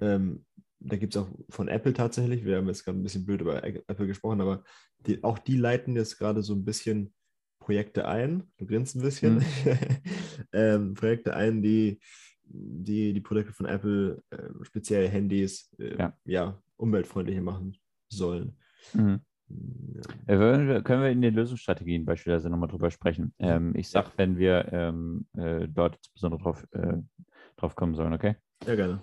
ähm, 0.00 0.44
da 0.80 0.96
gibt 0.96 1.14
es 1.14 1.22
auch 1.22 1.28
von 1.50 1.68
Apple 1.68 1.92
tatsächlich, 1.92 2.44
wir 2.44 2.56
haben 2.56 2.68
jetzt 2.68 2.84
gerade 2.84 2.98
ein 2.98 3.02
bisschen 3.02 3.26
blöd 3.26 3.42
über 3.42 3.62
Apple 3.62 4.06
gesprochen, 4.06 4.40
aber 4.40 4.64
die, 5.06 5.22
auch 5.22 5.38
die 5.38 5.56
leiten 5.56 5.94
jetzt 5.94 6.18
gerade 6.18 6.42
so 6.42 6.54
ein 6.54 6.64
bisschen 6.64 7.12
Projekte 7.58 8.08
ein. 8.08 8.50
Du 8.56 8.66
grinst 8.66 8.96
ein 8.96 9.02
bisschen. 9.02 9.36
Mhm. 9.36 9.44
ähm, 10.52 10.94
Projekte 10.94 11.36
ein, 11.36 11.62
die, 11.62 12.00
die 12.44 13.12
die 13.12 13.20
Produkte 13.20 13.52
von 13.52 13.66
Apple, 13.66 14.22
äh, 14.30 14.48
speziell 14.62 15.08
Handys, 15.08 15.70
äh, 15.78 15.96
ja. 15.98 16.18
ja. 16.24 16.62
umweltfreundlicher 16.76 17.42
machen 17.42 17.76
sollen. 18.08 18.56
Mhm. 18.94 19.20
Ja. 20.26 20.80
Können 20.82 21.02
wir 21.02 21.10
in 21.10 21.22
den 21.22 21.34
Lösungsstrategien 21.34 22.04
beispielsweise 22.04 22.50
nochmal 22.50 22.68
drüber 22.68 22.90
sprechen? 22.90 23.34
Ähm, 23.38 23.74
ich 23.76 23.88
sage, 23.88 24.10
wenn 24.16 24.38
wir 24.38 24.72
ähm, 24.72 25.26
äh, 25.36 25.66
dort 25.68 25.96
insbesondere 25.96 26.42
drauf, 26.42 26.66
äh, 26.72 26.98
drauf 27.56 27.74
kommen 27.74 27.94
sollen, 27.94 28.12
okay? 28.12 28.36
Ja, 28.66 28.76
gerne. 28.76 29.02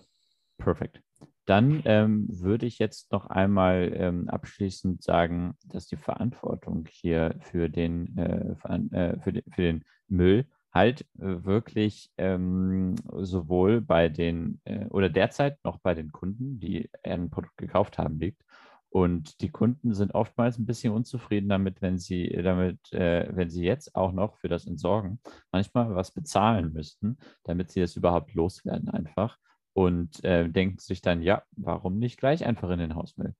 Perfekt. 0.57 1.01
Dann 1.45 1.81
ähm, 1.85 2.27
würde 2.29 2.65
ich 2.65 2.79
jetzt 2.79 3.11
noch 3.11 3.27
einmal 3.27 3.91
ähm, 3.93 4.27
abschließend 4.27 5.03
sagen, 5.03 5.55
dass 5.65 5.87
die 5.87 5.95
Verantwortung 5.95 6.85
hier 6.89 7.35
für 7.39 7.69
den, 7.69 8.17
äh, 8.17 8.55
äh 8.91 9.19
für, 9.19 9.31
den 9.33 9.43
für 9.51 9.61
den 9.61 9.85
Müll 10.07 10.45
halt 10.73 11.01
äh, 11.19 11.43
wirklich 11.43 12.11
ähm, 12.17 12.95
sowohl 13.13 13.81
bei 13.81 14.09
den 14.09 14.59
äh, 14.65 14.85
oder 14.87 15.09
derzeit 15.09 15.57
noch 15.63 15.79
bei 15.79 15.93
den 15.93 16.11
Kunden, 16.11 16.59
die 16.59 16.89
ein 17.03 17.29
Produkt 17.29 17.57
gekauft 17.57 17.97
haben, 17.97 18.19
liegt 18.19 18.43
und 18.89 19.41
die 19.41 19.49
Kunden 19.49 19.93
sind 19.93 20.13
oftmals 20.15 20.57
ein 20.57 20.65
bisschen 20.65 20.93
unzufrieden 20.93 21.49
damit, 21.49 21.81
wenn 21.81 21.97
sie 21.97 22.29
damit, 22.43 22.91
äh, 22.93 23.27
wenn 23.35 23.49
sie 23.49 23.65
jetzt 23.65 23.95
auch 23.95 24.11
noch 24.11 24.37
für 24.37 24.47
das 24.47 24.65
Entsorgen 24.65 25.19
manchmal 25.51 25.93
was 25.93 26.11
bezahlen 26.11 26.73
müssten, 26.73 27.17
damit 27.43 27.71
sie 27.71 27.81
das 27.81 27.95
überhaupt 27.95 28.33
loswerden 28.33 28.89
einfach 28.89 29.37
und 29.73 30.23
äh, 30.23 30.49
denken 30.49 30.79
sich 30.79 31.01
dann, 31.01 31.21
ja, 31.21 31.43
warum 31.51 31.99
nicht 31.99 32.17
gleich 32.17 32.45
einfach 32.45 32.69
in 32.69 32.79
den 32.79 32.95
Hausmüll? 32.95 33.35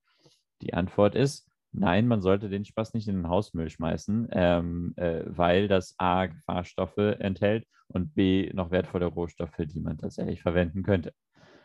Die 0.62 0.74
Antwort 0.74 1.14
ist, 1.14 1.50
nein, 1.72 2.06
man 2.06 2.20
sollte 2.20 2.48
den 2.48 2.64
Spaß 2.64 2.94
nicht 2.94 3.08
in 3.08 3.16
den 3.16 3.28
Hausmüll 3.28 3.70
schmeißen, 3.70 4.28
ähm, 4.32 4.92
äh, 4.96 5.22
weil 5.26 5.66
das 5.68 5.94
A 5.98 6.26
Gefahrstoffe 6.26 6.96
enthält 6.96 7.66
und 7.88 8.14
B 8.14 8.50
noch 8.52 8.70
wertvolle 8.70 9.06
Rohstoffe, 9.06 9.56
die 9.58 9.80
man 9.80 9.98
tatsächlich 9.98 10.42
verwenden 10.42 10.82
könnte. 10.82 11.12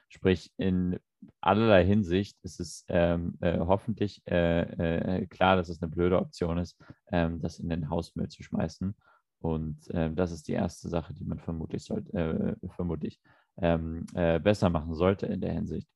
Sprich, 0.08 0.52
in 0.58 1.00
allerlei 1.42 1.86
Hinsicht 1.86 2.38
ist 2.44 2.60
es 2.60 2.86
ähm, 2.88 3.38
äh, 3.42 3.60
hoffentlich 3.60 4.22
äh, 4.28 5.22
äh, 5.22 5.26
klar, 5.28 5.56
dass 5.56 5.70
es 5.70 5.82
eine 5.82 5.92
blöde 5.92 6.20
Option 6.20 6.58
ist, 6.58 6.78
ähm, 7.12 7.42
das 7.42 7.60
in 7.60 7.70
den 7.70 7.90
Hausmüll 7.90 8.30
zu 8.30 8.44
schmeißen. 8.44 8.96
Und 9.40 9.78
ähm, 9.92 10.16
das 10.16 10.32
ist 10.32 10.48
die 10.48 10.54
erste 10.54 10.88
Sache, 10.90 11.14
die 11.14 11.26
man 11.26 11.40
vermutlich, 11.40 11.84
sollte, 11.84 12.58
äh, 12.62 12.68
vermutlich 12.70 13.20
ähm, 13.58 14.06
äh, 14.14 14.40
besser 14.40 14.70
machen 14.70 14.96
sollte 14.96 15.26
in 15.26 15.42
der 15.42 15.54
Hinsicht. 15.54 15.88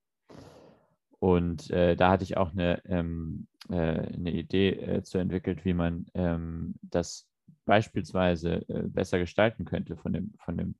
Und 1.19 1.71
äh, 1.71 1.95
da 1.95 2.11
hatte 2.11 2.23
ich 2.23 2.37
auch 2.37 2.51
eine, 2.51 2.83
ähm, 2.85 3.47
eine 3.69 4.31
Idee 4.31 5.01
zu 5.03 5.17
entwickelt, 5.17 5.65
wie 5.65 5.73
man 5.73 6.05
ähm, 6.13 6.75
das 6.81 7.27
beispielsweise 7.65 8.63
besser 8.67 9.19
gestalten 9.19 9.65
könnte 9.65 9.97
von 9.97 10.13
dem, 10.13 10.33
von 10.39 10.57
dem 10.57 10.75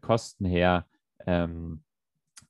Kosten 0.00 0.46
her. 0.46 0.86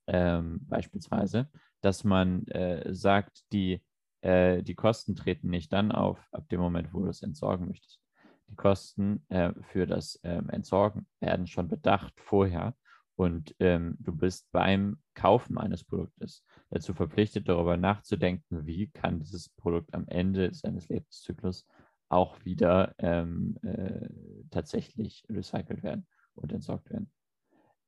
Ähm, 0.07 0.61
beispielsweise, 0.67 1.49
dass 1.81 2.05
man 2.05 2.47
äh, 2.49 2.95
sagt, 2.95 3.45
die, 3.53 3.83
äh, 4.21 4.63
die 4.63 4.75
Kosten 4.75 5.15
treten 5.15 5.49
nicht 5.49 5.73
dann 5.73 5.93
auf, 5.93 6.19
ab 6.33 6.49
dem 6.49 6.61
Moment, 6.61 6.93
wo 6.93 7.01
du 7.01 7.09
es 7.09 7.23
entsorgen 7.23 7.69
möchtest. 7.69 8.01
Die 8.49 8.55
Die 8.55 8.57
Kosten 8.57 9.25
äh, 9.29 9.53
für 9.63 9.87
das 9.87 10.21
ähm, 10.23 10.49
Entsorgen 10.51 11.07
werden 11.21 11.47
schon 11.47 11.69
bedacht 11.69 12.15
vorher 12.21 12.75
und 13.17 13.55
ähm, 13.61 13.97
du 14.01 14.13
bist 14.15 14.51
beim 14.51 14.99
Kaufen 15.15 15.59
eines 15.59 15.85
Produktes 15.85 16.45
dazu 16.71 16.95
verpflichtet, 16.95 17.49
darüber 17.49 17.77
nachzudenken, 17.77 18.67
wie 18.67 18.89
kann 18.91 19.21
dieses 19.21 19.49
Produkt 19.51 19.95
am 19.95 20.09
Ende 20.09 20.53
seines 20.53 20.89
Lebenszyklus 20.89 21.67
auch 22.09 22.45
wieder 22.45 22.95
ähm, 22.99 23.57
äh, 23.63 24.09
tatsächlich 24.51 25.25
recycelt 25.29 25.83
werden 25.83 26.07
und 26.35 26.53
entsorgt 26.53 26.91
werden. 26.91 27.11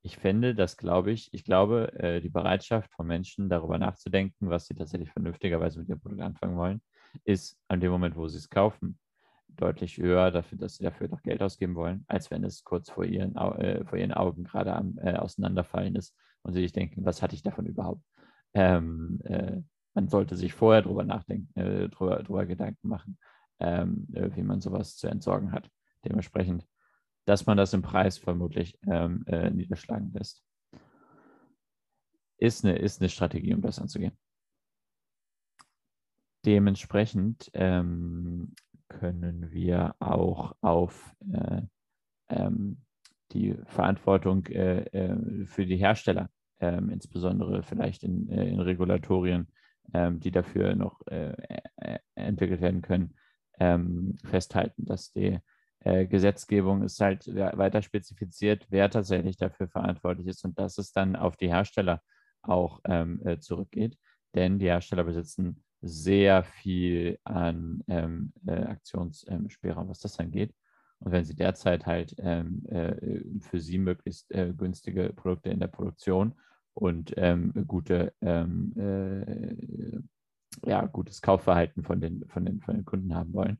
Ich 0.06 0.18
finde, 0.18 0.54
das 0.54 0.76
glaube 0.76 1.10
ich, 1.10 1.34
ich 1.34 1.42
glaube, 1.42 1.92
äh, 1.98 2.20
die 2.20 2.28
Bereitschaft 2.28 2.92
von 2.92 3.08
Menschen, 3.08 3.48
darüber 3.48 3.76
nachzudenken, 3.76 4.48
was 4.48 4.68
sie 4.68 4.74
tatsächlich 4.74 5.10
vernünftigerweise 5.10 5.80
mit 5.80 5.88
ihrem 5.88 5.98
Produkt 5.98 6.22
anfangen 6.22 6.56
wollen, 6.56 6.80
ist 7.24 7.58
an 7.66 7.80
dem 7.80 7.90
Moment, 7.90 8.14
wo 8.14 8.28
sie 8.28 8.38
es 8.38 8.48
kaufen, 8.48 9.00
deutlich 9.48 9.98
höher 9.98 10.30
dafür, 10.30 10.58
dass 10.58 10.76
sie 10.76 10.84
dafür 10.84 11.08
noch 11.08 11.24
Geld 11.24 11.42
ausgeben 11.42 11.74
wollen, 11.74 12.04
als 12.06 12.30
wenn 12.30 12.44
es 12.44 12.62
kurz 12.62 12.88
vor 12.88 13.04
ihren, 13.04 13.34
äh, 13.34 13.84
vor 13.84 13.98
ihren 13.98 14.12
Augen 14.12 14.44
gerade 14.44 14.76
am 14.76 14.96
äh, 14.98 15.14
Auseinanderfallen 15.14 15.96
ist 15.96 16.14
und 16.42 16.52
sie 16.52 16.60
sich 16.60 16.72
denken, 16.72 17.04
was 17.04 17.20
hatte 17.20 17.34
ich 17.34 17.42
davon 17.42 17.66
überhaupt? 17.66 18.02
Ähm, 18.54 19.18
äh, 19.24 19.60
man 19.94 20.06
sollte 20.06 20.36
sich 20.36 20.54
vorher 20.54 20.82
darüber 20.82 21.02
nachdenken, 21.02 21.48
äh, 21.58 21.88
drüber, 21.88 22.22
drüber 22.22 22.46
Gedanken 22.46 22.86
machen, 22.86 23.18
ähm, 23.58 24.06
äh, 24.12 24.30
wie 24.36 24.44
man 24.44 24.60
sowas 24.60 24.96
zu 24.96 25.08
entsorgen 25.08 25.50
hat. 25.50 25.68
Dementsprechend, 26.04 26.64
dass 27.26 27.44
man 27.44 27.56
das 27.56 27.74
im 27.74 27.82
Preis 27.82 28.16
vermutlich 28.16 28.78
ähm, 28.86 29.24
äh, 29.26 29.50
niederschlagen 29.50 30.12
lässt. 30.12 30.42
Ist 32.38 32.64
eine, 32.64 32.78
ist 32.78 33.00
eine 33.00 33.10
Strategie, 33.10 33.52
um 33.52 33.62
das 33.62 33.78
anzugehen. 33.78 34.16
Dementsprechend 36.44 37.50
ähm, 37.54 38.54
können 38.88 39.50
wir 39.50 39.96
auch 39.98 40.54
auf 40.60 41.14
äh, 41.32 41.62
ähm, 42.28 42.82
die 43.32 43.56
Verantwortung 43.64 44.46
äh, 44.46 44.82
äh, 44.84 45.46
für 45.46 45.66
die 45.66 45.76
Hersteller, 45.76 46.30
ähm, 46.60 46.90
insbesondere 46.90 47.64
vielleicht 47.64 48.04
in, 48.04 48.28
äh, 48.28 48.48
in 48.48 48.60
Regulatorien, 48.60 49.48
ähm, 49.92 50.20
die 50.20 50.30
dafür 50.30 50.76
noch 50.76 51.04
äh, 51.08 51.32
äh, 51.76 51.98
entwickelt 52.14 52.60
werden 52.60 52.82
können, 52.82 53.16
ähm, 53.58 54.14
festhalten, 54.22 54.84
dass 54.84 55.10
die 55.10 55.40
Gesetzgebung 56.08 56.82
ist 56.82 57.00
halt 57.00 57.26
weiter 57.26 57.80
spezifiziert, 57.80 58.66
wer 58.70 58.90
tatsächlich 58.90 59.36
dafür 59.36 59.68
verantwortlich 59.68 60.26
ist 60.26 60.44
und 60.44 60.58
dass 60.58 60.78
es 60.78 60.90
dann 60.92 61.14
auf 61.14 61.36
die 61.36 61.48
Hersteller 61.48 62.00
auch 62.42 62.80
ähm, 62.84 63.20
zurückgeht. 63.40 63.96
Denn 64.34 64.58
die 64.58 64.66
Hersteller 64.66 65.04
besitzen 65.04 65.62
sehr 65.82 66.44
viel 66.44 67.18
an 67.24 67.82
ähm, 67.88 68.32
äh, 68.46 68.52
Aktionsspielraum, 68.52 69.88
was 69.88 70.00
das 70.00 70.18
angeht. 70.18 70.54
Und 70.98 71.12
wenn 71.12 71.24
Sie 71.24 71.36
derzeit 71.36 71.86
halt 71.86 72.14
ähm, 72.18 72.64
äh, 72.66 73.20
für 73.40 73.60
Sie 73.60 73.78
möglichst 73.78 74.30
äh, 74.32 74.52
günstige 74.56 75.12
Produkte 75.14 75.50
in 75.50 75.60
der 75.60 75.68
Produktion 75.68 76.34
und 76.74 77.12
ähm, 77.16 77.52
gute, 77.66 78.12
ähm, 78.20 78.72
äh, 78.76 80.68
ja, 80.68 80.86
gutes 80.86 81.20
Kaufverhalten 81.20 81.82
von 81.82 82.00
den, 82.00 82.26
von, 82.28 82.44
den, 82.44 82.60
von 82.60 82.74
den 82.74 82.84
Kunden 82.84 83.14
haben 83.14 83.34
wollen, 83.34 83.58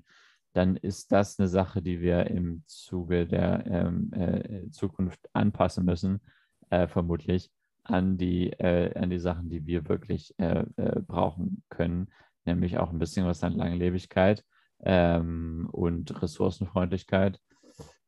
dann 0.56 0.76
ist 0.76 1.12
das 1.12 1.38
eine 1.38 1.48
Sache, 1.48 1.82
die 1.82 2.00
wir 2.00 2.28
im 2.28 2.62
Zuge 2.64 3.26
der 3.26 3.66
ähm, 3.66 4.10
äh, 4.14 4.70
Zukunft 4.70 5.20
anpassen 5.34 5.84
müssen, 5.84 6.22
äh, 6.70 6.88
vermutlich 6.88 7.50
an 7.84 8.16
die, 8.16 8.52
äh, 8.52 8.98
an 8.98 9.10
die 9.10 9.18
Sachen, 9.18 9.50
die 9.50 9.66
wir 9.66 9.86
wirklich 9.86 10.34
äh, 10.38 10.64
äh, 10.76 11.00
brauchen 11.02 11.62
können, 11.68 12.08
nämlich 12.46 12.78
auch 12.78 12.90
ein 12.90 12.98
bisschen 12.98 13.26
was 13.26 13.44
an 13.44 13.52
Langlebigkeit 13.52 14.44
ähm, 14.82 15.68
und 15.72 16.22
Ressourcenfreundlichkeit, 16.22 17.38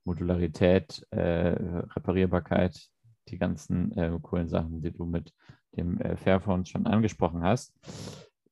Modularität, 0.04 1.06
äh, 1.10 1.54
Reparierbarkeit, 1.96 2.80
die 3.28 3.36
ganzen 3.36 3.92
äh, 3.92 4.18
coolen 4.22 4.48
Sachen, 4.48 4.80
die 4.80 4.90
du 4.90 5.04
mit 5.04 5.34
dem 5.76 6.00
äh, 6.00 6.16
Fairphone 6.16 6.64
schon 6.64 6.86
angesprochen 6.86 7.42
hast, 7.42 7.74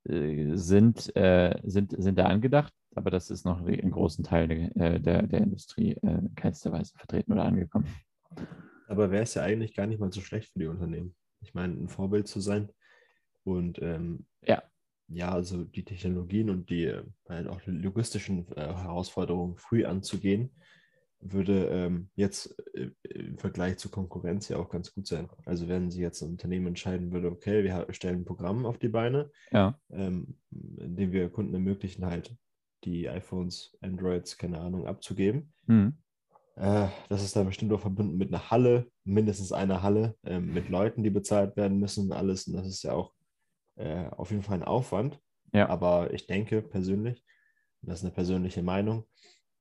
sind, 0.08 1.00
sind, 1.00 1.94
sind 1.98 2.16
da 2.16 2.26
angedacht, 2.26 2.72
aber 2.96 3.10
das 3.10 3.30
ist 3.30 3.44
noch 3.44 3.64
in 3.66 3.90
großen 3.90 4.24
Teilen 4.24 4.70
der, 4.74 4.98
der, 4.98 5.26
der 5.26 5.40
Industrie 5.40 5.92
in 6.02 6.34
keinster 6.34 6.72
Weise 6.72 6.94
vertreten 6.96 7.32
oder 7.32 7.44
angekommen. 7.44 7.86
Aber 8.88 9.10
wäre 9.10 9.24
es 9.24 9.34
ja 9.34 9.42
eigentlich 9.42 9.74
gar 9.74 9.86
nicht 9.86 9.98
mal 9.98 10.12
so 10.12 10.20
schlecht 10.20 10.52
für 10.52 10.58
die 10.58 10.66
Unternehmen. 10.66 11.14
Ich 11.40 11.54
meine, 11.54 11.74
ein 11.74 11.88
Vorbild 11.88 12.28
zu 12.28 12.40
sein 12.40 12.70
und 13.44 13.80
ähm, 13.82 14.26
ja. 14.42 14.62
ja, 15.08 15.30
also 15.30 15.64
die 15.64 15.84
Technologien 15.84 16.50
und 16.50 16.70
die 16.70 16.84
äh, 16.84 17.46
auch 17.48 17.60
die 17.60 17.70
logistischen 17.70 18.46
äh, 18.56 18.60
Herausforderungen 18.60 19.56
früh 19.56 19.84
anzugehen, 19.84 20.50
würde 21.20 21.66
ähm, 21.66 22.08
jetzt 22.14 22.56
äh, 22.74 22.90
im 23.02 23.38
Vergleich 23.38 23.78
zur 23.78 23.90
Konkurrenz 23.90 24.48
ja 24.48 24.58
auch 24.58 24.68
ganz 24.68 24.92
gut 24.92 25.06
sein. 25.06 25.28
Also 25.44 25.68
wenn 25.68 25.90
sie 25.90 26.02
jetzt 26.02 26.22
ein 26.22 26.30
Unternehmen 26.30 26.68
entscheiden 26.68 27.12
würde, 27.12 27.30
okay, 27.30 27.64
wir 27.64 27.86
stellen 27.90 28.20
ein 28.20 28.24
Programm 28.24 28.66
auf 28.66 28.78
die 28.78 28.88
Beine, 28.88 29.30
ja. 29.50 29.78
ähm, 29.90 30.38
in 30.50 30.96
dem 30.96 31.12
wir 31.12 31.28
Kunden 31.30 31.54
ermöglichen, 31.54 32.06
halt 32.06 32.36
die 32.86 33.08
iPhones, 33.08 33.76
Androids, 33.80 34.38
keine 34.38 34.60
Ahnung, 34.60 34.86
abzugeben. 34.86 35.52
Mhm. 35.66 35.98
Äh, 36.54 36.88
das 37.08 37.22
ist 37.22 37.36
dann 37.36 37.46
bestimmt 37.46 37.72
auch 37.72 37.80
verbunden 37.80 38.16
mit 38.16 38.28
einer 38.32 38.50
Halle, 38.50 38.90
mindestens 39.04 39.52
einer 39.52 39.82
Halle, 39.82 40.16
äh, 40.24 40.40
mit 40.40 40.70
Leuten, 40.70 41.02
die 41.02 41.10
bezahlt 41.10 41.56
werden 41.56 41.78
müssen, 41.78 42.12
alles. 42.12 42.46
Und 42.46 42.54
das 42.54 42.66
ist 42.66 42.82
ja 42.82 42.92
auch 42.92 43.12
äh, 43.74 44.06
auf 44.10 44.30
jeden 44.30 44.42
Fall 44.42 44.58
ein 44.58 44.64
Aufwand. 44.64 45.20
Ja. 45.52 45.68
Aber 45.68 46.14
ich 46.14 46.26
denke 46.26 46.62
persönlich, 46.62 47.22
das 47.82 47.98
ist 47.98 48.04
eine 48.04 48.14
persönliche 48.14 48.62
Meinung, 48.62 49.04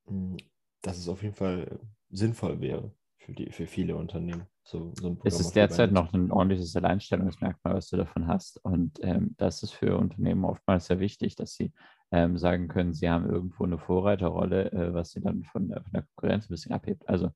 hm, 0.06 0.36
dass 0.82 0.98
es 0.98 1.08
auf 1.08 1.22
jeden 1.22 1.34
Fall 1.34 1.80
sinnvoll 2.10 2.60
wäre 2.60 2.92
für, 3.18 3.32
die, 3.32 3.50
für 3.50 3.66
viele 3.66 3.96
Unternehmen. 3.96 4.46
So, 4.62 4.92
so 4.98 5.16
es 5.24 5.38
ist 5.38 5.54
derzeit 5.54 5.92
noch 5.92 6.12
ein 6.12 6.32
ordentliches 6.32 6.74
Alleinstellungsmerkmal, 6.74 7.74
was 7.74 7.88
du 7.88 7.96
davon 7.96 8.26
hast. 8.26 8.64
Und 8.64 8.98
ähm, 9.02 9.34
das 9.36 9.62
ist 9.62 9.72
für 9.72 9.96
Unternehmen 9.96 10.44
oftmals 10.44 10.86
sehr 10.86 10.98
wichtig, 10.98 11.36
dass 11.36 11.54
sie 11.54 11.72
ähm, 12.16 12.38
sagen 12.38 12.68
können, 12.68 12.94
sie 12.94 13.10
haben 13.10 13.28
irgendwo 13.28 13.64
eine 13.64 13.78
Vorreiterrolle, 13.78 14.72
äh, 14.72 14.94
was 14.94 15.10
sie 15.10 15.20
dann 15.20 15.44
von, 15.44 15.68
von, 15.68 15.92
der 15.92 16.02
Konkurrenz 16.02 16.46
ein 16.46 16.54
bisschen 16.54 16.72
abhebt. 16.72 17.06
Also 17.06 17.30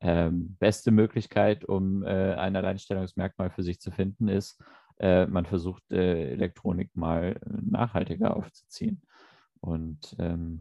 ähm, 0.00 0.56
beste 0.60 0.92
Möglichkeit, 0.92 1.64
um 1.64 2.04
äh, 2.04 2.34
ein 2.34 2.54
Alleinstellungsmerkmal 2.54 3.50
für 3.50 3.64
sich 3.64 3.80
zu 3.80 3.90
finden, 3.90 4.28
ist, 4.28 4.62
äh, 5.00 5.26
man 5.26 5.46
versucht, 5.46 5.82
äh, 5.90 6.30
Elektronik 6.30 6.94
mal 6.94 7.40
nachhaltiger 7.44 8.36
aufzuziehen. 8.36 9.02
Und 9.58 10.14
ähm, 10.20 10.60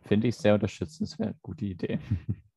finde 0.00 0.28
ich 0.28 0.36
sehr 0.36 0.54
unterstützenswert. 0.54 1.36
Gute 1.42 1.66
Idee. 1.66 1.98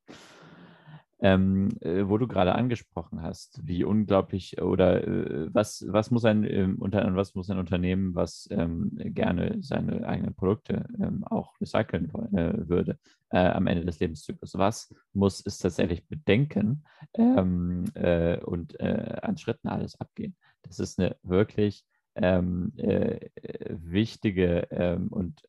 ähm, 1.25 1.69
äh, 1.81 2.07
wo 2.07 2.19
du 2.19 2.27
gerade 2.27 2.53
angesprochen 2.53 3.23
hast, 3.23 3.59
wie 3.63 3.83
unglaublich 3.83 4.61
oder 4.61 5.07
äh, 5.07 5.49
was, 5.51 5.83
was, 5.87 6.11
muss 6.11 6.23
ein, 6.23 6.43
äh, 6.43 6.69
unter, 6.77 7.15
was 7.15 7.33
muss 7.33 7.49
ein 7.49 7.57
Unternehmen, 7.57 8.13
was 8.13 8.47
ähm, 8.51 8.91
gerne 8.95 9.57
seine 9.61 10.07
eigenen 10.07 10.35
Produkte 10.35 10.85
ähm, 11.01 11.23
auch 11.23 11.59
recyceln 11.59 12.11
äh, 12.35 12.69
würde 12.69 12.99
äh, 13.29 13.39
am 13.39 13.65
Ende 13.65 13.85
des 13.85 13.99
Lebenszyklus, 13.99 14.55
was 14.55 14.93
muss 15.13 15.43
es 15.43 15.57
tatsächlich 15.57 16.07
bedenken 16.07 16.85
ähm, 17.15 17.85
äh, 17.95 18.37
und 18.41 18.79
an 18.79 19.37
Schritten 19.37 19.67
alles 19.67 19.99
abgehen? 19.99 20.35
Das 20.61 20.79
ist 20.79 20.99
eine 20.99 21.15
wirklich 21.23 21.85
ähm, 22.13 22.71
wichtige 22.75 24.67
ähm, 24.69 25.07
und 25.07 25.41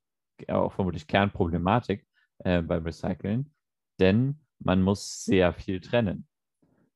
auch 0.49 0.73
vermutlich 0.73 1.07
Kernproblematik 1.07 2.07
beim 2.43 2.83
Recyceln, 2.83 3.53
denn 3.99 4.39
man 4.59 4.83
muss 4.83 5.25
sehr 5.25 5.53
viel 5.53 5.81
trennen. 5.81 6.27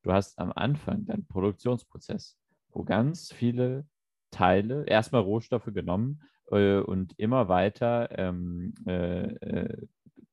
Du 0.02 0.12
hast 0.12 0.38
am 0.38 0.52
Anfang 0.52 1.04
deinen 1.04 1.26
Produktionsprozess, 1.26 2.38
wo 2.70 2.84
ganz 2.84 3.32
viele 3.32 3.86
Teile, 4.30 4.84
erstmal 4.86 5.22
Rohstoffe 5.22 5.72
genommen 5.72 6.22
äh, 6.50 6.78
und 6.78 7.18
immer 7.18 7.48
weiter 7.48 8.18
ähm, 8.18 8.74
äh, 8.86 9.26
äh 9.26 9.86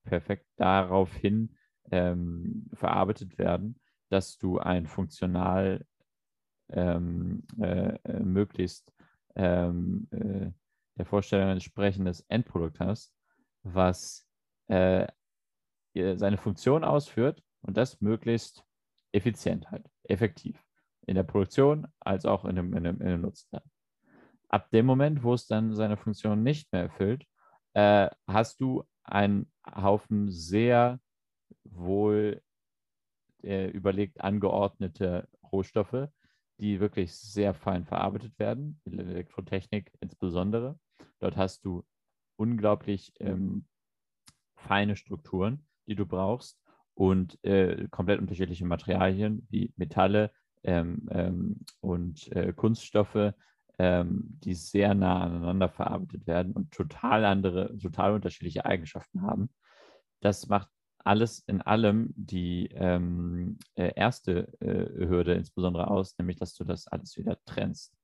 perfekt 0.03 0.47
daraufhin 0.55 1.53
ähm, 1.91 2.69
verarbeitet 2.73 3.37
werden, 3.37 3.77
dass 4.07 4.37
du 4.37 4.57
ein 4.57 4.87
funktional 4.87 5.85
ähm, 6.69 7.43
äh, 7.59 7.95
äh 8.03 8.19
möglichst 8.23 8.93
ähm, 9.35 10.07
äh, 10.11 10.51
der 10.97 11.05
Vorstellung 11.05 11.49
entsprechendes 11.49 12.21
Endprodukt 12.29 12.79
hast, 12.79 13.13
was 13.63 14.25
seine 16.15 16.37
Funktion 16.37 16.83
ausführt 16.83 17.41
und 17.61 17.77
das 17.77 18.01
möglichst 18.01 18.63
effizient 19.11 19.71
halt, 19.71 19.85
effektiv. 20.03 20.63
In 21.05 21.15
der 21.15 21.23
Produktion 21.23 21.87
als 21.99 22.25
auch 22.25 22.45
in 22.45 22.55
dem, 22.55 22.73
in 22.73 22.83
dem, 22.83 23.01
in 23.01 23.07
dem 23.07 23.21
Nutzen. 23.21 23.59
Ab 24.49 24.69
dem 24.71 24.85
Moment, 24.85 25.23
wo 25.23 25.33
es 25.33 25.47
dann 25.47 25.73
seine 25.73 25.97
Funktion 25.97 26.43
nicht 26.43 26.71
mehr 26.71 26.83
erfüllt, 26.83 27.25
äh, 27.73 28.09
hast 28.27 28.59
du 28.59 28.83
einen 29.03 29.51
Haufen 29.65 30.29
sehr 30.31 30.99
wohl 31.63 32.41
äh, 33.43 33.67
überlegt 33.69 34.21
angeordnete 34.21 35.27
Rohstoffe, 35.51 36.09
die 36.59 36.79
wirklich 36.79 37.15
sehr 37.15 37.53
fein 37.53 37.85
verarbeitet 37.85 38.37
werden, 38.39 38.81
Elektrotechnik 38.85 39.91
insbesondere. 39.99 40.79
Dort 41.19 41.37
hast 41.37 41.63
du 41.65 41.85
unglaublich 42.35 43.13
ähm, 43.19 43.65
feine 44.55 44.95
Strukturen, 44.95 45.65
die 45.87 45.95
du 45.95 46.05
brauchst 46.05 46.59
und 46.93 47.43
äh, 47.43 47.87
komplett 47.89 48.19
unterschiedliche 48.19 48.65
Materialien 48.65 49.47
wie 49.49 49.73
Metalle 49.77 50.31
ähm, 50.63 51.07
ähm, 51.11 51.65
und 51.79 52.31
äh, 52.35 52.53
Kunststoffe, 52.53 53.33
ähm, 53.79 54.23
die 54.43 54.55
sehr 54.55 54.95
nah 54.95 55.21
aneinander 55.23 55.69
verarbeitet 55.69 56.25
werden 56.25 56.53
und 56.53 56.71
total 56.71 57.25
andere, 57.25 57.77
total 57.77 58.13
unterschiedliche 58.13 58.65
Eigenschaften 58.65 59.21
haben. 59.21 59.49
Das 60.21 60.47
macht 60.47 60.69
alles 61.07 61.39
in 61.47 61.61
allem 61.61 62.13
die 62.15 62.69
ähm, 62.73 63.59
äh, 63.75 63.93
erste 63.95 64.51
äh, 64.59 65.07
Hürde 65.07 65.33
insbesondere 65.35 65.89
aus, 65.89 66.17
nämlich 66.17 66.37
dass 66.37 66.53
du 66.55 66.63
das 66.63 66.87
alles 66.87 67.15
wieder 67.17 67.37
trennst. 67.45 67.95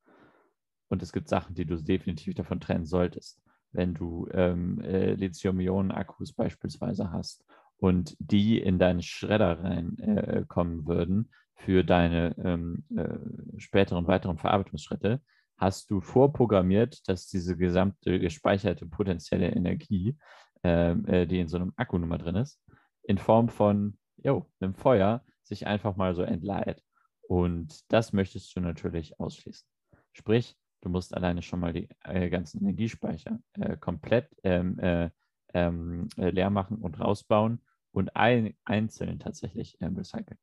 Und 0.89 1.02
es 1.02 1.12
gibt 1.12 1.28
Sachen, 1.28 1.56
die 1.56 1.65
du 1.65 1.76
definitiv 1.82 2.36
davon 2.36 2.60
trennen 2.60 2.86
solltest. 2.86 3.41
Wenn 3.72 3.96
du 3.96 4.28
ähm, 4.32 4.80
äh, 4.82 5.15
Lithium-Ionen-Akkus 5.15 6.34
beispielsweise 6.34 7.12
hast 7.12 7.43
und 7.84 8.15
die 8.17 8.62
in 8.62 8.80
deinen 8.80 9.02
Schredder 9.02 9.62
reinkommen 9.62 10.84
äh, 10.84 10.88
würden 10.88 11.32
für 11.54 11.84
deine 11.84 12.34
ähm, 12.38 12.86
äh, 12.96 13.60
späteren 13.60 14.08
weiteren 14.08 14.38
Verarbeitungsschritte, 14.38 15.22
hast 15.58 15.91
du 15.91 16.00
vorprogrammiert, 16.00 17.06
dass 17.10 17.28
diese 17.28 17.58
gesamte 17.58 18.22
gespeicherte 18.22 18.86
potenzielle 18.86 19.50
Energie, 19.50 20.17
ähm, 20.63 21.06
äh, 21.08 21.28
die 21.28 21.41
in 21.41 21.50
so 21.50 21.58
einem 21.58 21.74
Akku 21.76 21.98
Nummer 21.98 22.17
drin 22.17 22.38
ist, 22.38 22.58
in 23.04 23.17
Form 23.17 23.50
von 23.50 23.98
jo, 24.15 24.50
einem 24.62 24.76
Feuer 24.76 25.22
sich 25.43 25.67
einfach 25.67 25.98
mal 25.98 26.15
so 26.15 26.22
entleiht. 26.22 26.82
Und 27.28 27.82
das 27.91 28.13
möchtest 28.13 28.56
du 28.56 28.62
natürlich 28.62 29.19
ausschließen. 29.19 29.67
Sprich, 30.13 30.56
du 30.80 30.88
musst 30.88 31.13
alleine 31.13 31.41
schon 31.41 31.60
mal 31.60 31.74
die 31.74 31.89
äh, 32.06 32.30
ganzen 32.30 32.62
Energiespeicher 32.62 33.39
äh, 33.60 33.76
komplett 33.76 34.30
ähm, 34.46 34.80
äh, 34.80 35.10
ähm, 35.54 36.08
äh, 36.15 36.30
leer 36.30 36.50
machen 36.50 36.78
und 36.78 37.02
rausbauen 37.02 37.60
und 37.93 38.15
ein, 38.15 38.53
einzeln 38.65 39.19
tatsächlich 39.19 39.77
ähm, 39.79 39.95
recyceln. 39.95 40.38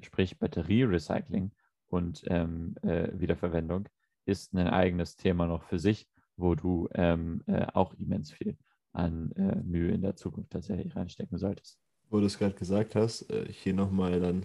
Sprich, 0.00 0.38
Batterierecycling 0.38 1.52
und 1.88 2.24
ähm, 2.26 2.74
äh, 2.82 3.08
Wiederverwendung 3.18 3.88
ist 4.26 4.52
ein 4.52 4.68
eigenes 4.68 5.16
Thema 5.16 5.46
noch 5.46 5.62
für 5.64 5.78
sich, 5.78 6.06
wo 6.36 6.54
du 6.54 6.88
ähm, 6.94 7.42
äh, 7.46 7.66
auch 7.72 7.94
immens 7.94 8.32
viel 8.32 8.56
an 8.94 9.32
Mühe 9.64 9.90
in 9.90 10.02
der 10.02 10.16
Zukunft 10.16 10.50
tatsächlich 10.50 10.94
reinstecken 10.94 11.38
solltest. 11.38 11.80
Wo 12.10 12.20
du 12.20 12.26
es 12.26 12.36
gerade 12.36 12.54
gesagt 12.54 12.94
hast, 12.94 13.24
hier 13.48 13.72
nochmal 13.72 14.20
dann 14.20 14.44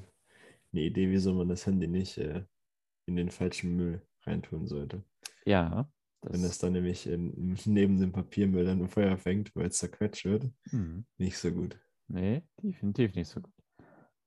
eine 0.72 0.84
Idee, 0.84 1.10
wieso 1.10 1.34
man 1.34 1.50
das 1.50 1.66
Handy 1.66 1.86
nicht 1.86 2.18
in 2.18 3.16
den 3.18 3.30
falschen 3.30 3.76
Müll 3.76 4.02
reintun 4.22 4.68
sollte. 4.68 5.04
Ja. 5.44 5.92
Das 6.22 6.32
Wenn 6.32 6.44
es 6.46 6.60
dann 6.60 6.72
nämlich 6.74 7.08
in, 7.08 7.58
neben 7.66 8.00
dem 8.00 8.14
Papiermüll 8.14 8.64
dann 8.64 8.82
ein 8.82 8.88
Feuer 8.88 9.18
fängt, 9.18 9.54
weil 9.54 9.68
es 9.68 9.80
zerquetscht 9.80 10.24
wird, 10.24 10.50
mhm. 10.72 11.06
nicht 11.18 11.38
so 11.38 11.52
gut. 11.52 11.78
Nee, 12.08 12.44
definitiv 12.62 13.16
nicht 13.16 13.30
so 13.30 13.42
gut. 13.42 13.54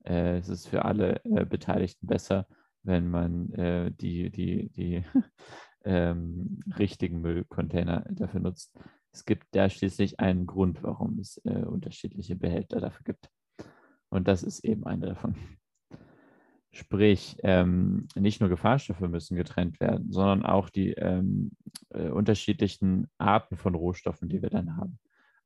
Äh, 0.05 0.39
es 0.39 0.49
ist 0.49 0.69
für 0.69 0.85
alle 0.85 1.25
äh, 1.25 1.45
Beteiligten 1.45 2.07
besser, 2.07 2.47
wenn 2.83 3.09
man 3.09 3.53
äh, 3.53 3.91
die, 3.93 4.31
die, 4.31 4.71
die 4.71 5.05
ähm, 5.85 6.61
richtigen 6.79 7.21
Müllcontainer 7.21 8.07
dafür 8.11 8.41
nutzt. 8.41 8.77
Es 9.13 9.25
gibt 9.25 9.47
da 9.53 9.69
schließlich 9.69 10.21
einen 10.21 10.47
Grund, 10.47 10.83
warum 10.83 11.19
es 11.19 11.41
äh, 11.45 11.65
unterschiedliche 11.65 12.37
Behälter 12.37 12.81
dafür 12.81 13.05
gibt. 13.05 13.29
Und 14.09 14.29
das 14.29 14.43
ist 14.43 14.65
eben 14.65 14.87
einer 14.87 15.09
davon. 15.09 15.35
Sprich, 16.73 17.37
ähm, 17.43 18.07
nicht 18.15 18.41
nur 18.41 18.49
Gefahrstoffe 18.49 19.01
müssen 19.01 19.37
getrennt 19.37 19.81
werden, 19.81 20.13
sondern 20.13 20.45
auch 20.45 20.71
die 20.71 20.93
ähm, 20.93 21.51
äh, 21.89 22.09
unterschiedlichen 22.09 23.09
Arten 23.19 23.57
von 23.57 23.75
Rohstoffen, 23.75 24.29
die 24.29 24.41
wir 24.41 24.51
dann 24.51 24.77
haben. 24.77 25.01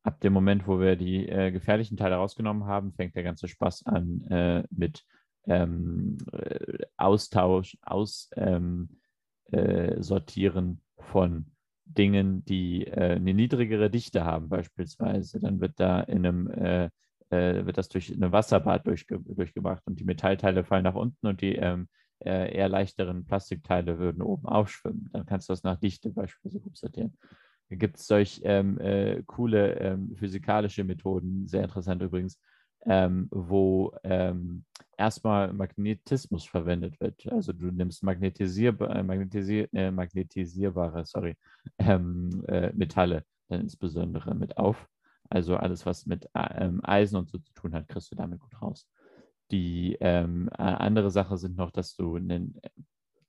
Ab 0.04 0.20
dem 0.20 0.32
Moment, 0.34 0.68
wo 0.68 0.78
wir 0.78 0.96
die 0.96 1.28
äh, 1.28 1.50
gefährlichen 1.50 1.96
Teile 1.96 2.16
rausgenommen 2.16 2.66
haben, 2.66 2.92
fängt 2.92 3.16
der 3.16 3.22
ganze 3.22 3.48
Spaß 3.48 3.86
an 3.86 4.20
äh, 4.30 4.62
mit 4.70 5.02
ähm, 5.46 6.18
äh, 6.32 6.84
Austausch, 6.98 7.78
Aussortieren 7.80 8.88
ähm, 9.50 10.78
äh, 10.98 11.02
von 11.02 11.46
Dingen, 11.86 12.44
die 12.44 12.86
äh, 12.86 13.16
eine 13.16 13.34
niedrigere 13.34 13.88
Dichte 13.90 14.24
haben, 14.24 14.48
beispielsweise. 14.48 15.40
Dann 15.40 15.60
wird 15.60 15.80
da 15.80 16.00
in 16.00 16.26
einem 16.26 16.90
wird 17.30 17.78
das 17.78 17.88
durch 17.88 18.10
ein 18.10 18.30
Wasserbad 18.30 18.86
durchge 18.86 19.18
durchgebracht 19.18 19.82
und 19.86 19.98
die 19.98 20.04
Metallteile 20.04 20.62
fallen 20.62 20.84
nach 20.84 20.94
unten 20.94 21.26
und 21.26 21.40
die 21.40 21.56
ähm, 21.56 21.88
äh, 22.24 22.54
eher 22.54 22.68
leichteren 22.68 23.24
Plastikteile 23.24 23.98
würden 23.98 24.22
oben 24.22 24.46
aufschwimmen. 24.46 25.10
Dann 25.12 25.26
kannst 25.26 25.48
du 25.48 25.52
das 25.52 25.62
nach 25.62 25.78
Dichte 25.78 26.10
beispielsweise 26.10 26.60
gut 26.60 26.76
sortieren. 26.76 27.16
Gibt 27.70 27.96
es 27.98 28.06
solch 28.06 28.40
ähm, 28.44 28.78
äh, 28.78 29.22
coole 29.26 29.74
ähm, 29.80 30.14
physikalische 30.16 30.84
Methoden, 30.84 31.48
sehr 31.48 31.64
interessant 31.64 32.02
übrigens, 32.02 32.38
ähm, 32.86 33.28
wo 33.30 33.94
ähm, 34.04 34.64
erstmal 34.96 35.52
Magnetismus 35.52 36.44
verwendet 36.44 37.00
wird. 37.00 37.26
Also 37.32 37.52
du 37.52 37.66
nimmst 37.70 38.02
magnetisierba 38.02 38.86
äh, 38.86 39.02
magnetisier 39.02 39.68
äh, 39.72 39.90
magnetisierbare 39.90 41.06
sorry, 41.06 41.36
ähm, 41.78 42.44
äh, 42.48 42.70
Metalle 42.74 43.24
dann 43.48 43.60
insbesondere 43.62 44.34
mit 44.34 44.56
auf 44.56 44.88
also 45.30 45.56
alles, 45.56 45.86
was 45.86 46.06
mit 46.06 46.28
ähm, 46.34 46.80
Eisen 46.84 47.16
und 47.16 47.30
so 47.30 47.38
zu 47.38 47.52
tun 47.54 47.74
hat, 47.74 47.88
kriegst 47.88 48.10
du 48.12 48.16
damit 48.16 48.40
gut 48.40 48.60
raus. 48.60 48.88
Die 49.50 50.00
andere 50.00 51.10
Sache 51.10 51.36
sind 51.36 51.56
noch, 51.56 51.70
dass 51.70 51.94
du, 51.96 52.16
einen, 52.16 52.60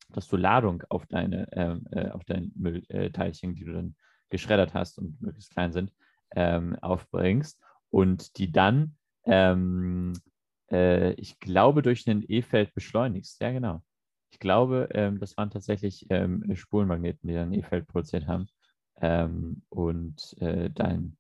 dass 0.09 0.27
du 0.27 0.37
Ladung 0.37 0.83
auf 0.89 1.05
deine, 1.07 1.51
äh, 1.91 2.09
auf 2.11 2.23
deine 2.23 2.51
Müllteilchen, 2.55 3.53
die 3.53 3.65
du 3.65 3.73
dann 3.73 3.95
geschreddert 4.35 4.73
hast 4.73 4.97
und 4.97 5.21
möglichst 5.21 5.51
klein 5.51 5.71
sind, 5.71 5.91
ähm, 6.35 6.75
aufbringst 6.81 7.59
und 7.89 8.37
die 8.37 8.51
dann, 8.51 8.97
ähm, 9.23 10.13
äh, 10.71 11.13
ich 11.13 11.39
glaube, 11.39 11.81
durch 11.81 12.07
ein 12.07 12.23
E-Feld 12.27 12.73
beschleunigst. 12.73 13.41
Ja, 13.41 13.51
genau. 13.51 13.81
Ich 14.31 14.39
glaube, 14.39 14.89
ähm, 14.91 15.19
das 15.19 15.37
waren 15.37 15.49
tatsächlich 15.49 16.07
Spulenmagneten, 16.55 17.27
die 17.27 17.35
dann 17.35 17.53
E-Feld 17.53 17.87
produziert 17.87 18.27
haben 18.27 18.47
und 19.69 20.35
äh, 20.41 20.69
dein 20.69 21.17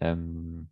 ähm, 0.00 0.70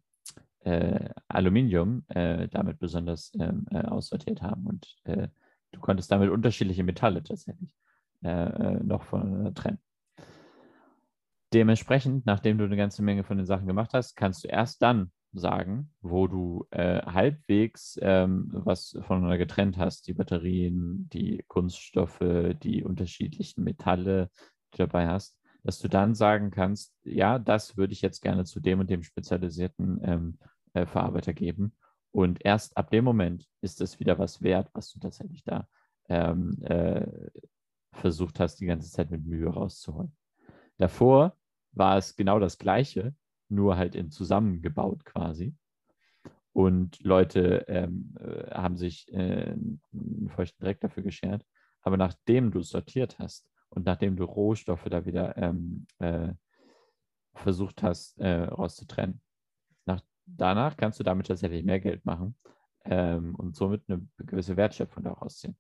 äh, 0.61 1.11
Aluminium 1.29 2.05
damit 2.09 2.79
besonders 2.79 3.33
ähm, 3.39 3.69
aussortiert 3.69 4.43
haben. 4.43 4.67
Und 4.67 4.97
du 5.05 5.81
konntest 5.81 6.11
damit 6.11 6.31
unterschiedliche 6.31 6.83
Metalle 6.83 7.23
tatsächlich 7.23 7.71
äh, 8.25 8.31
äh, 8.31 8.83
noch 8.83 9.03
voneinander 9.03 9.53
trennen. 9.53 9.79
Dementsprechend, 11.55 12.27
nachdem 12.27 12.59
du 12.59 12.65
eine 12.65 12.77
ganze 12.77 13.03
Menge 13.03 13.25
von 13.25 13.37
den 13.37 13.47
Sachen 13.47 13.67
gemacht 13.67 13.95
hast, 13.95 14.17
kannst 14.17 14.45
du 14.45 14.49
erst 14.49 14.83
dann 14.83 15.13
sagen, 15.33 15.93
wo 16.01 16.27
du 16.27 16.67
halbwegs 16.73 17.99
ähm, 18.03 18.51
was 18.53 18.99
voneinander 19.03 19.39
getrennt 19.39 19.79
hast, 19.79 20.07
die 20.07 20.15
Batterien, 20.15 21.09
die 21.13 21.45
Kunststoffe, 21.49 22.21
die 22.63 22.85
unterschiedlichen 22.85 23.65
Metalle, 23.65 24.31
die 24.73 24.79
du 24.79 24.87
dabei 24.87 25.07
hast, 25.09 25.39
dass 25.65 25.79
du 25.79 25.89
dann 25.89 26.15
sagen 26.15 26.51
kannst, 26.51 26.95
ja, 27.05 27.39
das 27.39 27.77
würde 27.77 27.95
ich 27.95 28.03
jetzt 28.03 28.21
gerne 28.21 28.45
zu 28.45 28.61
dem 28.61 28.81
und 28.81 28.91
dem 28.91 29.03
spezialisierten 29.03 30.01
ähm, 30.05 30.39
äh, 30.75 30.87
Verarbeiter 30.87 31.33
geben. 31.33 31.75
Und 32.13 32.45
erst 32.45 32.77
ab 32.77 32.91
dem 32.91 33.05
Moment 33.05 33.49
ist 33.61 33.81
es 33.81 33.99
wieder 33.99 34.19
was 34.19 34.43
wert, 34.43 34.69
was 34.75 34.93
du 34.93 35.01
tatsächlich 35.01 35.43
da 35.43 35.67
ähm, 36.09 36.63
äh, 36.63 37.07
versucht 37.93 38.39
hast, 38.41 38.61
die 38.61 38.67
ganze 38.67 38.91
Zeit 38.91 39.11
mit 39.11 39.25
Mühe 39.25 39.49
rauszuholen. 39.49 40.15
Davor 40.77 41.37
war 41.75 41.99
es 41.99 42.17
genau 42.17 42.39
das 42.39 42.59
Gleiche, 42.59 43.15
nur 43.49 43.77
halt 43.77 43.95
in 43.95 44.11
zusammengebaut 44.11 45.05
quasi. 45.05 45.55
Und 46.53 47.03
Leute 47.03 47.65
ähm, 47.69 48.15
äh, 48.21 48.51
haben 48.51 48.77
sich 48.77 49.13
äh, 49.13 49.51
einen 49.53 50.31
feuchten 50.35 50.65
Dreck 50.65 50.81
dafür 50.81 51.03
geschert. 51.03 51.45
Aber 51.83 51.97
nachdem 51.97 52.51
du 52.53 52.63
sortiert 52.63 53.19
hast, 53.19 53.49
und 53.75 53.87
nachdem 53.87 54.17
du 54.17 54.25
Rohstoffe 54.25 54.85
da 54.85 55.05
wieder 55.05 55.37
ähm, 55.37 55.87
äh, 55.99 56.33
versucht 57.35 57.83
hast, 57.83 58.19
äh, 58.19 58.45
rauszutrennen. 58.45 59.21
Nach, 59.85 60.01
danach 60.27 60.77
kannst 60.77 61.01
du 61.01 61.05
damit 61.05 61.27
tatsächlich 61.27 61.65
mehr 61.65 61.81
Geld 61.81 62.05
machen 62.05 62.37
ähm, 62.85 63.35
und 63.35 63.57
somit 63.57 63.83
eine 63.89 64.07
gewisse 64.19 64.57
Wertschöpfung 64.57 65.03
daraus 65.03 65.23
rausziehen. 65.23 65.57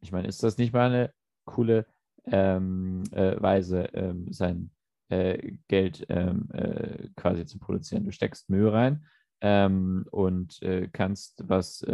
Ich 0.00 0.12
meine, 0.12 0.28
ist 0.28 0.42
das 0.42 0.58
nicht 0.58 0.74
mal 0.74 0.90
eine 0.90 1.14
coole 1.46 1.86
ähm, 2.24 3.04
äh, 3.12 3.40
Weise, 3.40 3.84
ähm, 3.94 4.30
sein 4.32 4.70
äh, 5.08 5.56
Geld 5.68 6.06
ähm, 6.08 6.48
äh, 6.52 7.08
quasi 7.16 7.46
zu 7.46 7.58
produzieren? 7.58 8.04
Du 8.04 8.12
steckst 8.12 8.50
Mühe 8.50 8.72
rein 8.72 9.06
ähm, 9.40 10.06
und 10.10 10.62
äh, 10.62 10.88
kannst 10.92 11.48
was 11.48 11.84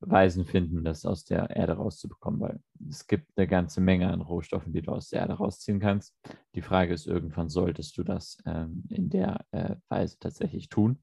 Weisen 0.00 0.44
finden, 0.44 0.84
das 0.84 1.06
aus 1.06 1.24
der 1.24 1.50
Erde 1.50 1.74
rauszubekommen, 1.74 2.40
weil 2.40 2.60
es 2.88 3.06
gibt 3.06 3.30
eine 3.36 3.46
ganze 3.46 3.80
Menge 3.80 4.10
an 4.10 4.20
Rohstoffen, 4.20 4.72
die 4.72 4.82
du 4.82 4.90
aus 4.90 5.10
der 5.10 5.20
Erde 5.20 5.34
rausziehen 5.34 5.78
kannst. 5.78 6.16
Die 6.56 6.62
Frage 6.62 6.92
ist, 6.92 7.06
irgendwann 7.06 7.48
solltest 7.48 7.96
du 7.96 8.02
das 8.02 8.38
ähm, 8.44 8.84
in 8.88 9.10
der 9.10 9.44
äh, 9.52 9.76
Weise 9.88 10.18
tatsächlich 10.18 10.68
tun, 10.68 11.02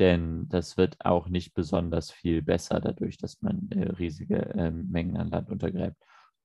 denn 0.00 0.48
das 0.48 0.76
wird 0.76 0.96
auch 1.04 1.28
nicht 1.28 1.54
besonders 1.54 2.10
viel 2.10 2.42
besser 2.42 2.80
dadurch, 2.80 3.18
dass 3.18 3.40
man 3.40 3.68
äh, 3.70 3.88
riesige 3.92 4.52
ähm, 4.56 4.88
Mengen 4.90 5.16
an 5.16 5.30
Land 5.30 5.48
untergräbt 5.48 5.96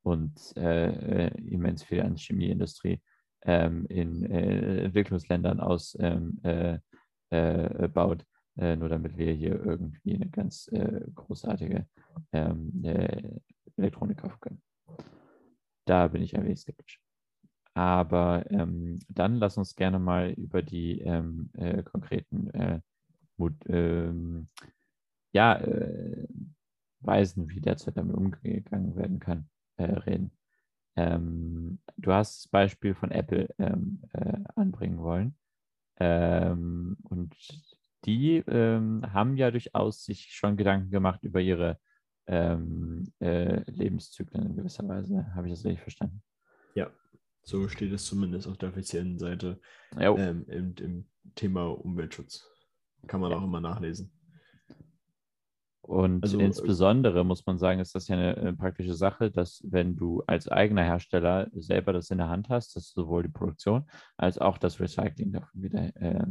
und 0.04 0.54
äh, 0.58 1.28
äh, 1.28 1.38
immens 1.50 1.84
viel 1.84 2.02
an 2.02 2.16
Chemieindustrie 2.18 3.02
ähm, 3.44 3.86
in 3.88 4.24
äh, 4.26 4.84
Entwicklungsländern 4.86 5.60
ausbaut 5.60 6.82
äh, 8.58 8.76
nur 8.76 8.90
damit 8.90 9.18
wir 9.18 9.34
hier 9.34 9.64
irgendwie 9.64 10.16
eine 10.16 10.30
ganz 10.30 10.68
äh, 10.72 11.02
großartige 11.16 11.88
ähm, 12.32 12.84
äh, 12.84 13.40
Elektronik 13.78 14.18
kaufen 14.18 14.40
können. 14.40 14.62
Da 15.86 16.08
bin 16.08 16.22
ich 16.22 16.36
ein 16.36 16.44
wenig 16.44 16.60
skeptisch. 16.60 17.02
Aber 17.74 18.46
ähm, 18.52 19.00
dann 19.10 19.38
lass 19.38 19.58
uns 19.58 19.76
gerne 19.76 19.98
mal 19.98 20.30
über 20.32 20.62
die 20.62 21.00
ähm, 21.02 21.50
äh, 21.54 21.82
konkreten 21.82 22.50
äh, 22.52 22.82
Mut, 23.38 23.56
ähm, 23.68 24.50
ja, 25.32 25.56
äh, 25.56 26.28
Weisen, 27.00 27.50
wie 27.50 27.60
derzeit 27.60 27.98
damit 27.98 28.16
umgegangen 28.16 28.96
werden 28.96 29.20
kann, 29.20 29.50
reden. 29.80 30.32
Ähm, 30.96 31.80
du 31.98 32.12
hast 32.12 32.46
das 32.46 32.48
Beispiel 32.50 32.94
von 32.94 33.12
Apple 33.12 33.50
ähm, 33.58 34.02
anbringen 34.56 35.00
wollen. 35.00 35.36
Ähm, 36.00 36.98
und 37.04 37.36
die 38.06 38.44
ähm, 38.48 39.02
haben 39.14 39.38
ja 39.38 39.52
durchaus 39.52 40.04
sich 40.04 40.34
schon 40.34 40.58
Gedanken 40.58 40.90
gemacht 40.90 41.24
über 41.24 41.40
ihre 41.40 41.80
ähm, 42.28 43.12
äh, 43.20 43.62
Lebenszyklen 43.72 44.46
in 44.46 44.56
gewisser 44.56 44.88
Weise. 44.88 45.34
Habe 45.36 45.48
ich 45.48 45.54
das 45.54 45.66
richtig 45.66 45.82
verstanden? 45.82 46.22
Ja, 46.76 46.92
so 47.44 47.68
steht 47.68 47.92
es 47.92 48.06
zumindest 48.06 48.48
auf 48.48 48.58
der 48.58 48.70
offiziellen 48.70 49.20
Seite 49.20 49.60
ähm, 49.98 50.46
im, 50.48 50.76
im, 50.76 51.06
Thema 51.36 51.68
Umweltschutz. 51.68 52.46
Kann 53.08 53.22
man 53.22 53.32
ja. 53.32 53.38
auch 53.38 53.44
immer 53.44 53.62
nachlesen. 53.62 54.12
Und 55.84 56.24
also, 56.24 56.40
äh, 56.40 56.46
insbesondere 56.46 57.26
muss 57.26 57.46
man 57.46 57.58
sagen, 57.58 57.82
ist 57.82 57.94
das 57.94 58.08
ja 58.08 58.16
eine, 58.16 58.38
eine, 58.38 58.54
praktische 58.54 58.94
Sache, 58.94 59.30
dass 59.30 59.62
wenn 59.66 59.98
du 59.98 60.24
als 60.28 60.48
eigener 60.48 60.84
Hersteller 60.84 61.50
selber 61.54 61.92
das 61.92 62.10
in 62.10 62.20
der 62.20 62.30
Hand 62.30 62.48
hast, 62.48 62.78
dass 62.78 62.94
du 62.94 63.02
sowohl 63.02 63.24
die 63.24 63.30
Produktion 63.30 63.86
als 64.16 64.38
auch 64.38 64.58
das 64.58 64.80
Recycling 64.80 65.34
davon 65.34 65.62
wieder 65.62 65.94
äh, 65.98 66.26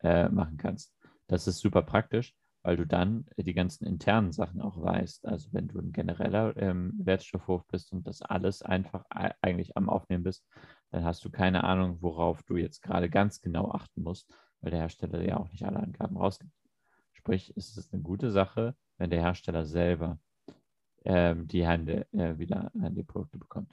äh, 0.00 0.28
machen 0.28 0.56
kannst. 0.56 0.96
Das 1.28 1.46
ist 1.46 1.60
super 1.60 1.82
praktisch, 1.82 2.34
weil 2.62 2.76
du 2.76 2.88
dann 2.88 3.26
die 3.36 3.54
ganzen 3.54 3.86
internen 3.86 4.32
Sachen 4.32 4.60
auch 4.60 4.82
weißt. 4.82 5.26
Also 5.26 5.52
wenn 5.52 5.68
du 5.68 5.78
ein 5.78 5.92
genereller 5.92 6.56
ähm, 6.56 6.94
Wertstoffhof 6.98 7.64
bist 7.68 7.92
und 7.92 8.04
das 8.04 8.20
alles 8.20 8.62
einfach 8.62 9.04
eigentlich 9.10 9.76
am 9.76 9.88
Aufnehmen 9.88 10.24
bist, 10.24 10.44
dann 10.90 11.04
hast 11.04 11.24
du 11.24 11.30
keine 11.30 11.62
Ahnung, 11.62 11.98
worauf 12.00 12.42
du 12.42 12.56
jetzt 12.56 12.82
gerade 12.82 13.08
ganz 13.08 13.40
genau 13.40 13.70
achten 13.70 14.02
musst, 14.02 14.28
weil 14.60 14.72
der 14.72 14.80
Hersteller 14.80 15.22
ja 15.22 15.36
auch 15.36 15.52
nicht 15.52 15.64
alle 15.64 15.78
Angaben 15.78 16.16
rausgibt. 16.16 16.52
Sprich, 17.12 17.52
es 17.56 17.76
ist 17.76 17.92
eine 17.92 18.02
gute 18.02 18.32
Sache, 18.32 18.74
wenn 18.98 19.10
der 19.10 19.20
Hersteller 19.20 19.64
selber 19.64 20.18
ähm, 21.04 21.48
die 21.48 21.66
Hände 21.66 22.06
äh, 22.12 22.38
wieder 22.38 22.70
an 22.80 22.94
die 22.94 23.04
Produkte 23.04 23.38
bekommt. 23.38 23.72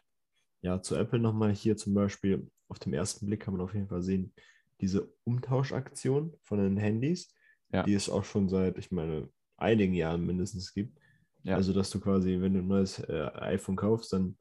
Ja, 0.62 0.82
zu 0.82 0.96
Apple 0.96 1.20
nochmal 1.20 1.54
hier 1.54 1.78
zum 1.78 1.94
Beispiel. 1.94 2.50
Auf 2.68 2.80
dem 2.80 2.94
ersten 2.94 3.26
Blick 3.28 3.42
kann 3.42 3.54
man 3.54 3.62
auf 3.62 3.74
jeden 3.74 3.88
Fall 3.88 4.02
sehen, 4.02 4.34
diese 4.82 5.12
Umtauschaktion 5.24 6.36
von 6.44 6.60
den 6.60 6.78
Handys 6.78 7.36
ja. 7.72 7.84
die 7.84 7.94
es 7.94 8.10
auch 8.10 8.24
schon 8.24 8.50
seit, 8.50 8.78
ich 8.78 8.92
meine, 8.92 9.30
einigen 9.58 9.94
Jahren 9.94 10.26
mindestens 10.26 10.74
gibt. 10.74 10.98
Ja. 11.44 11.56
Also, 11.56 11.74
dass 11.74 11.90
du 11.90 12.00
quasi, 12.00 12.40
wenn 12.42 12.54
du 12.54 12.60
ein 12.60 12.68
neues 12.68 13.00
äh, 13.00 13.30
iPhone 13.36 13.76
kaufst, 13.76 14.14
dann 14.14 14.38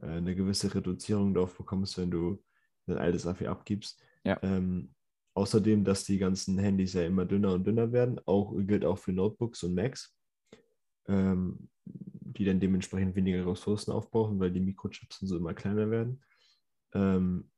äh, 0.00 0.06
eine 0.06 0.34
gewisse 0.34 0.74
Reduzierung 0.74 1.34
darauf 1.34 1.56
bekommst, 1.56 1.98
wenn 1.98 2.10
du 2.10 2.42
dein 2.86 2.98
altes 2.98 3.26
AFI 3.26 3.46
abgibst. 3.46 4.02
Ja. 4.24 4.38
Ähm, 4.42 4.94
außerdem, 5.34 5.84
dass 5.84 6.04
die 6.04 6.18
ganzen 6.18 6.58
Handys 6.58 6.94
ja 6.94 7.04
immer 7.04 7.24
dünner 7.24 7.52
und 7.52 7.64
dünner 7.64 7.92
werden, 7.92 8.20
auch, 8.26 8.54
gilt 8.58 8.84
auch 8.84 8.98
für 8.98 9.12
Notebooks 9.12 9.62
und 9.62 9.74
Macs, 9.74 10.16
ähm, 11.08 11.68
die 11.84 12.44
dann 12.44 12.60
dementsprechend 12.60 13.16
weniger 13.16 13.46
Ressourcen 13.46 13.90
aufbrauchen, 13.90 14.38
weil 14.38 14.52
die 14.52 14.60
Mikrochips 14.60 15.22
und 15.22 15.28
so 15.28 15.36
immer 15.36 15.54
kleiner 15.54 15.90
werden. 15.90 16.22
Ähm, 16.92 17.50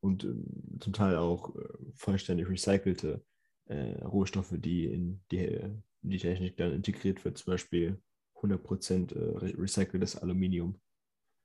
und 0.00 0.24
äh, 0.24 0.78
zum 0.78 0.92
Teil 0.92 1.16
auch 1.16 1.56
äh, 1.56 1.68
vollständig 1.94 2.48
recycelte 2.48 3.24
äh, 3.66 4.00
Rohstoffe, 4.02 4.54
die 4.56 4.86
in 4.86 5.20
die, 5.30 5.44
in 5.44 5.82
die 6.02 6.18
Technik 6.18 6.56
dann 6.56 6.72
integriert 6.72 7.24
wird, 7.24 7.38
zum 7.38 7.52
Beispiel 7.52 8.00
100% 8.36 9.14
äh, 9.14 9.56
recyceltes 9.56 10.16
Aluminium. 10.16 10.78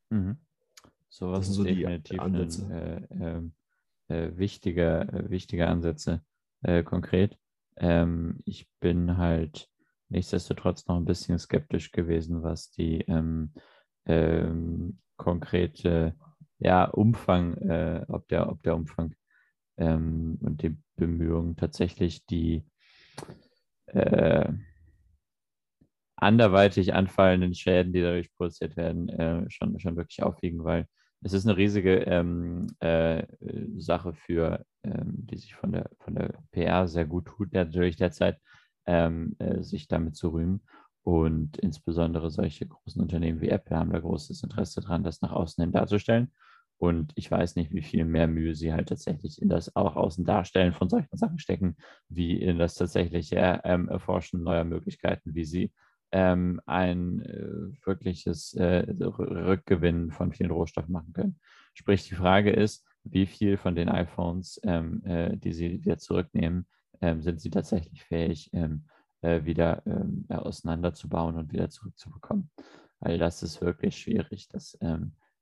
Mhm. 0.09 0.37
So 1.09 1.31
was 1.31 1.47
sind 1.47 1.55
so 1.55 1.63
die 1.63 1.85
Ansätze. 2.19 2.65
Ein, 2.65 2.71
äh, 2.71 3.07
ähm, 3.11 3.53
äh, 4.07 4.37
wichtige, 4.37 5.25
wichtige 5.29 5.67
Ansätze 5.67 6.23
konkret. 6.85 7.39
Ähm, 7.75 8.39
ich 8.45 8.69
bin 8.79 9.17
halt 9.17 9.70
nichtsdestotrotz 10.11 10.87
noch 10.87 10.97
ein 10.97 11.05
bisschen 11.05 11.39
skeptisch 11.39 11.91
gewesen, 11.91 12.43
was 12.43 12.69
die 12.69 13.01
ähm, 13.07 13.53
ähm, 14.05 14.99
konkrete 15.17 16.15
ja, 16.59 16.85
Umfang, 16.85 17.55
äh, 17.57 18.05
ob, 18.07 18.27
der, 18.27 18.49
ob 18.49 18.61
der 18.63 18.75
Umfang 18.75 19.15
ähm, 19.77 20.37
und 20.41 20.61
die 20.61 20.77
Bemühungen 20.95 21.55
tatsächlich 21.55 22.25
die 22.25 22.63
äh, 23.87 24.51
anderweitig 26.15 26.93
anfallenden 26.93 27.55
Schäden, 27.55 27.93
die 27.93 28.01
dadurch 28.01 28.31
produziert 28.35 28.77
werden, 28.77 29.09
äh, 29.09 29.49
schon, 29.49 29.79
schon 29.79 29.95
wirklich 29.95 30.21
aufwiegen, 30.21 30.63
weil 30.63 30.85
es 31.23 31.33
ist 31.33 31.47
eine 31.47 31.57
riesige 31.57 31.99
ähm, 32.01 32.67
äh, 32.79 33.23
Sache 33.77 34.13
für, 34.13 34.63
ähm, 34.83 35.25
die 35.27 35.37
sich 35.37 35.55
von 35.55 35.71
der, 35.71 35.89
von 35.99 36.15
der 36.15 36.33
PR 36.51 36.87
sehr 36.87 37.05
gut 37.05 37.25
tut, 37.25 37.53
natürlich 37.53 37.95
derzeit 37.95 38.37
ähm, 38.85 39.35
äh, 39.39 39.61
sich 39.63 39.87
damit 39.87 40.15
zu 40.15 40.29
rühmen. 40.29 40.61
Und 41.03 41.57
insbesondere 41.57 42.29
solche 42.29 42.67
großen 42.67 43.01
Unternehmen 43.01 43.41
wie 43.41 43.49
Apple 43.49 43.75
haben 43.75 43.91
da 43.91 43.99
großes 43.99 44.43
Interesse 44.43 44.81
daran, 44.81 45.03
das 45.03 45.21
nach 45.21 45.31
außen 45.31 45.63
hin 45.63 45.71
darzustellen. 45.71 46.31
Und 46.77 47.11
ich 47.15 47.29
weiß 47.29 47.57
nicht, 47.57 47.71
wie 47.71 47.83
viel 47.83 48.05
mehr 48.05 48.27
Mühe 48.27 48.55
sie 48.55 48.73
halt 48.73 48.89
tatsächlich 48.89 49.41
in 49.41 49.49
das 49.49 49.75
auch 49.75 49.95
außen 49.95 50.25
darstellen 50.25 50.73
von 50.73 50.89
solchen 50.89 51.15
Sachen 51.15 51.37
stecken, 51.37 51.75
wie 52.09 52.41
in 52.41 52.57
das 52.57 52.75
tatsächliche 52.75 53.61
ähm, 53.63 53.87
Erforschen 53.87 54.41
neuer 54.43 54.63
Möglichkeiten, 54.63 55.35
wie 55.35 55.45
sie 55.45 55.71
ähm, 56.11 56.59
ein 56.65 57.21
äh, 57.21 57.85
wirkliches 57.85 58.53
äh, 58.55 58.85
Rückgewinn 58.89 60.11
von 60.11 60.33
vielen 60.33 60.51
Rohstoffen 60.51 60.91
machen 60.91 61.13
können. 61.13 61.39
Sprich, 61.73 62.07
die 62.07 62.15
Frage 62.15 62.51
ist, 62.51 62.85
wie 63.03 63.25
viel 63.25 63.57
von 63.57 63.75
den 63.75 63.89
iPhones, 63.89 64.59
ähm, 64.63 65.03
äh, 65.05 65.37
die 65.37 65.53
sie 65.53 65.83
wieder 65.83 65.97
zurücknehmen, 65.97 66.67
sind 67.21 67.41
sie 67.41 67.49
tatsächlich 67.49 68.03
fähig, 68.03 68.49
ähm, 68.53 68.85
äh, 69.21 69.43
wieder 69.43 69.83
ähm, 69.85 70.25
auseinanderzubauen 70.29 71.35
und 71.35 71.51
wieder 71.51 71.69
zurückzubekommen. 71.69 72.51
Weil 72.99 73.17
das 73.17 73.43
ist 73.43 73.61
wirklich 73.61 73.97
schwierig. 73.97 74.47
Das 74.49 74.77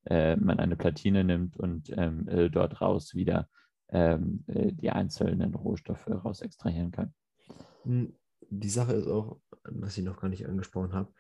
äh, 0.05 0.35
man 0.37 0.59
eine 0.59 0.75
Platine 0.75 1.23
nimmt 1.23 1.57
und 1.57 1.89
ähm, 1.97 2.27
äh, 2.27 2.49
dort 2.49 2.81
raus 2.81 3.15
wieder 3.15 3.49
ähm, 3.89 4.43
äh, 4.47 4.71
die 4.71 4.89
einzelnen 4.89 5.53
Rohstoffe 5.53 6.07
raus 6.07 6.41
extrahieren 6.41 6.91
kann. 6.91 7.13
Hm, 7.83 8.13
die 8.49 8.69
Sache 8.69 8.93
ist 8.93 9.07
auch, 9.07 9.39
was 9.63 9.97
ich 9.97 10.03
noch 10.03 10.19
gar 10.19 10.29
nicht 10.29 10.47
angesprochen 10.47 10.93
habe. 10.93 11.11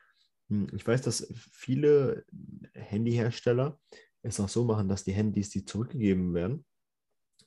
hm, 0.49 0.67
Ich 0.73 0.87
weiß, 0.87 1.01
dass 1.01 1.27
viele 1.33 2.25
Handyhersteller 2.73 3.79
es 4.21 4.39
auch 4.39 4.49
so 4.49 4.65
machen, 4.65 4.89
dass 4.89 5.03
die 5.03 5.13
Handys, 5.13 5.49
die 5.49 5.65
zurückgegeben 5.65 6.33
werden, 6.33 6.65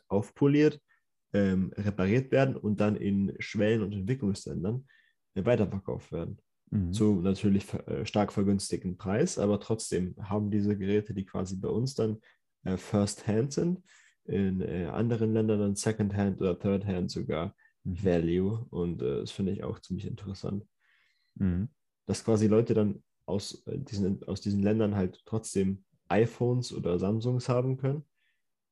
aufpoliert, 0.09 0.81
ähm, 1.33 1.73
repariert 1.77 2.31
werden 2.33 2.57
und 2.57 2.81
dann 2.81 2.97
in 2.97 3.35
Schwellen- 3.38 3.83
und 3.83 3.92
Entwicklungsländern 3.92 4.87
äh, 5.35 5.45
weiterverkauft 5.45 6.12
werden. 6.12 6.38
Mhm. 6.71 6.92
Zu 6.92 7.21
natürlich 7.21 7.73
äh, 7.87 8.05
stark 8.07 8.33
vergünstigten 8.33 8.97
Preis, 8.97 9.38
aber 9.38 9.61
trotzdem 9.61 10.14
haben 10.21 10.51
diese 10.51 10.77
Geräte, 10.77 11.14
die 11.14 11.25
quasi 11.25 11.57
bei 11.57 11.68
uns 11.68 11.95
dann 11.95 12.18
äh, 12.64 12.77
First 12.77 13.27
Hand 13.27 13.53
sind, 13.53 13.81
in 14.25 14.61
äh, 14.61 14.87
anderen 14.87 15.33
Ländern 15.33 15.59
dann 15.61 15.75
Second 15.75 16.14
Hand 16.14 16.40
oder 16.40 16.59
Third 16.59 16.87
Hand 16.87 17.11
sogar 17.11 17.55
Mhm. 17.85 18.05
Value. 18.05 18.66
Und 18.71 19.03
äh, 19.03 19.21
das 19.21 19.31
finde 19.31 19.53
ich 19.53 19.64
auch 19.64 19.79
ziemlich 19.81 20.07
interessant, 20.07 20.64
Mhm. 21.35 21.68
dass 22.07 22.25
quasi 22.25 22.47
Leute 22.47 22.75
dann 22.75 23.03
aus, 23.27 23.66
äh, 23.66 23.79
diesen, 23.79 24.23
aus 24.25 24.40
diesen 24.40 24.62
Ländern 24.62 24.95
halt 24.95 25.23
trotzdem 25.25 25.85
iPhones 26.09 26.73
oder 26.73 26.99
Samsungs 26.99 27.49
haben 27.49 27.77
können, 27.79 28.05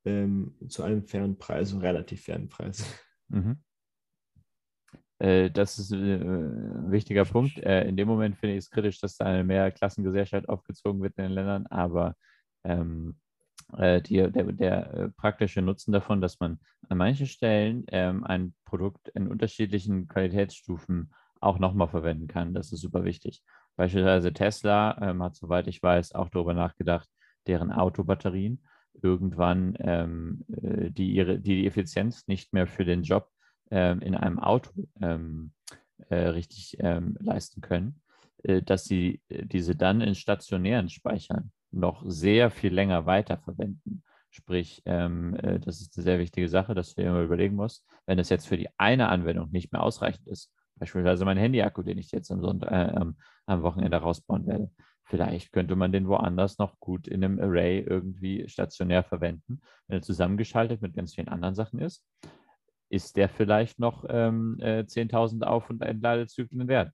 ähm, 0.05 0.55
zu 0.69 0.83
einem 0.83 1.05
fairen 1.05 1.39
Preis, 1.39 1.73
einem 1.73 1.83
relativ 1.83 2.25
fairen 2.25 2.49
Preis. 2.49 2.85
Mhm. 3.29 3.63
Äh, 5.19 5.51
das 5.51 5.79
ist 5.79 5.93
äh, 5.93 5.97
ein 5.97 6.91
wichtiger 6.91 7.25
Punkt. 7.25 7.59
Äh, 7.59 7.85
in 7.87 7.97
dem 7.97 8.09
Moment 8.09 8.37
finde 8.37 8.55
ich 8.55 8.65
es 8.65 8.71
kritisch, 8.71 9.01
dass 9.01 9.17
da 9.17 9.27
eine 9.27 9.45
Mehrklassengesellschaft 9.45 10.49
aufgezogen 10.49 11.03
wird 11.03 11.17
in 11.19 11.25
den 11.25 11.33
Ländern, 11.33 11.67
aber 11.67 12.17
ähm, 12.65 13.17
äh, 13.77 14.01
die, 14.01 14.17
der, 14.17 14.45
der 14.53 14.95
äh, 14.95 15.09
praktische 15.11 15.63
Nutzen 15.63 15.93
davon, 15.93 16.21
dass 16.21 16.41
man 16.41 16.59
an 16.89 16.99
manchen 16.99 17.27
Stellen 17.27 17.85
ähm, 17.89 18.25
ein 18.25 18.55
Produkt 18.65 19.09
in 19.09 19.29
unterschiedlichen 19.29 20.09
Qualitätsstufen 20.09 21.13
auch 21.41 21.59
nochmal 21.59 21.89
verwenden 21.89 22.27
kann, 22.27 22.55
das 22.55 22.73
ist 22.73 22.81
super 22.81 23.05
wichtig. 23.05 23.43
Beispielsweise 23.77 24.33
Tesla 24.33 24.99
ähm, 25.01 25.23
hat, 25.23 25.37
soweit 25.37 25.67
ich 25.67 25.83
weiß, 25.83 26.15
auch 26.15 26.29
darüber 26.31 26.55
nachgedacht, 26.55 27.09
deren 27.47 27.73
Autobatterien 27.73 28.63
irgendwann 29.03 29.77
ähm, 29.81 30.45
äh, 30.63 30.91
die, 30.91 31.13
ihre, 31.13 31.39
die 31.39 31.67
Effizienz 31.67 32.27
nicht 32.27 32.53
mehr 32.53 32.67
für 32.67 32.85
den 32.85 33.03
Job 33.03 33.29
ähm, 33.71 34.01
in 34.01 34.15
einem 34.15 34.39
Auto 34.39 34.71
ähm, 35.01 35.53
äh, 36.09 36.29
richtig 36.29 36.77
ähm, 36.81 37.17
leisten 37.21 37.61
können, 37.61 38.01
äh, 38.43 38.63
dass 38.63 38.85
sie 38.85 39.23
äh, 39.29 39.47
diese 39.47 39.77
dann 39.77 40.01
in 40.01 40.15
stationären 40.15 40.89
Speichern 40.89 41.53
noch 41.71 42.03
sehr 42.07 42.51
viel 42.51 42.73
länger 42.73 43.07
weiterverwenden. 43.07 44.03
Sprich, 44.31 44.83
ähm, 44.87 45.35
äh, 45.37 45.59
das 45.59 45.81
ist 45.81 45.97
eine 45.97 46.05
sehr 46.05 46.19
wichtige 46.19 46.49
Sache, 46.49 46.75
dass 46.75 46.95
dir 46.95 47.07
immer 47.07 47.23
überlegen 47.23 47.57
musst, 47.57 47.85
wenn 48.07 48.19
es 48.19 48.29
jetzt 48.29 48.47
für 48.47 48.57
die 48.57 48.69
eine 48.79 49.09
Anwendung 49.09 49.51
nicht 49.51 49.73
mehr 49.73 49.83
ausreichend 49.83 50.27
ist, 50.29 50.53
beispielsweise 50.77 51.25
mein 51.25 51.37
Handy-Akku, 51.37 51.83
den 51.83 51.99
ich 51.99 52.11
jetzt 52.13 52.31
am, 52.31 52.41
Sonntag, 52.41 52.71
äh, 52.71 53.01
am 53.47 53.63
Wochenende 53.63 53.97
rausbauen 53.99 54.47
werde, 54.47 54.71
vielleicht 55.11 55.53
könnte 55.53 55.77
man 55.77 55.93
den 55.93 56.09
woanders 56.09 56.59
noch 56.59 56.81
gut 56.81 57.07
in 57.07 57.23
einem 57.23 57.41
Array 57.41 57.81
irgendwie 57.81 58.49
stationär 58.49 59.03
verwenden, 59.03 59.61
wenn 59.87 59.99
er 59.99 60.03
zusammengeschaltet 60.03 60.81
mit 60.81 60.95
ganz 60.95 61.15
vielen 61.15 61.29
anderen 61.29 61.55
Sachen 61.55 61.81
ist 61.81 62.05
ist 62.91 63.17
der 63.17 63.29
vielleicht 63.29 63.79
noch 63.79 64.05
ähm, 64.09 64.59
äh, 64.61 64.85
10.000 64.85 65.45
Auf- 65.45 65.71
und 65.71 65.81
Entladezyklen 65.81 66.67
wert. 66.69 66.93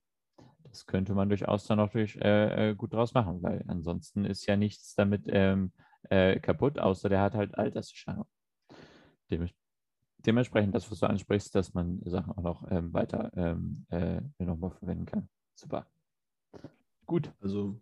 Das 0.65 0.85
könnte 0.85 1.15
man 1.15 1.29
durchaus 1.31 1.67
dann 1.67 1.81
auch 1.81 1.89
durch, 1.89 2.17
äh, 2.17 2.71
äh, 2.71 2.75
gut 2.75 2.93
draus 2.93 3.15
machen, 3.15 3.43
weil 3.43 3.65
ansonsten 3.67 4.27
ist 4.27 4.47
ja 4.47 4.57
nichts 4.57 4.95
damit 4.95 5.25
ähm, 5.29 5.73
äh, 6.11 6.39
kaputt, 6.39 6.79
außer 6.79 7.09
der 7.09 7.23
hat 7.23 7.35
halt 7.35 7.57
Alterserscheinung. 7.57 8.27
Dem, 9.31 9.49
dementsprechend 10.19 10.75
das, 10.75 10.91
was 10.91 11.01
du 11.01 11.07
ansprichst, 11.07 11.55
dass 11.55 11.73
man 11.73 12.01
Sachen 12.05 12.33
auch 12.33 12.43
noch 12.43 12.71
ähm, 12.71 12.93
weiter 12.93 13.33
ähm, 13.35 13.87
äh, 13.89 14.21
nochmal 14.39 14.73
verwenden 14.73 15.07
kann. 15.07 15.29
Super. 15.55 15.87
Gut. 17.07 17.33
Also, 17.41 17.81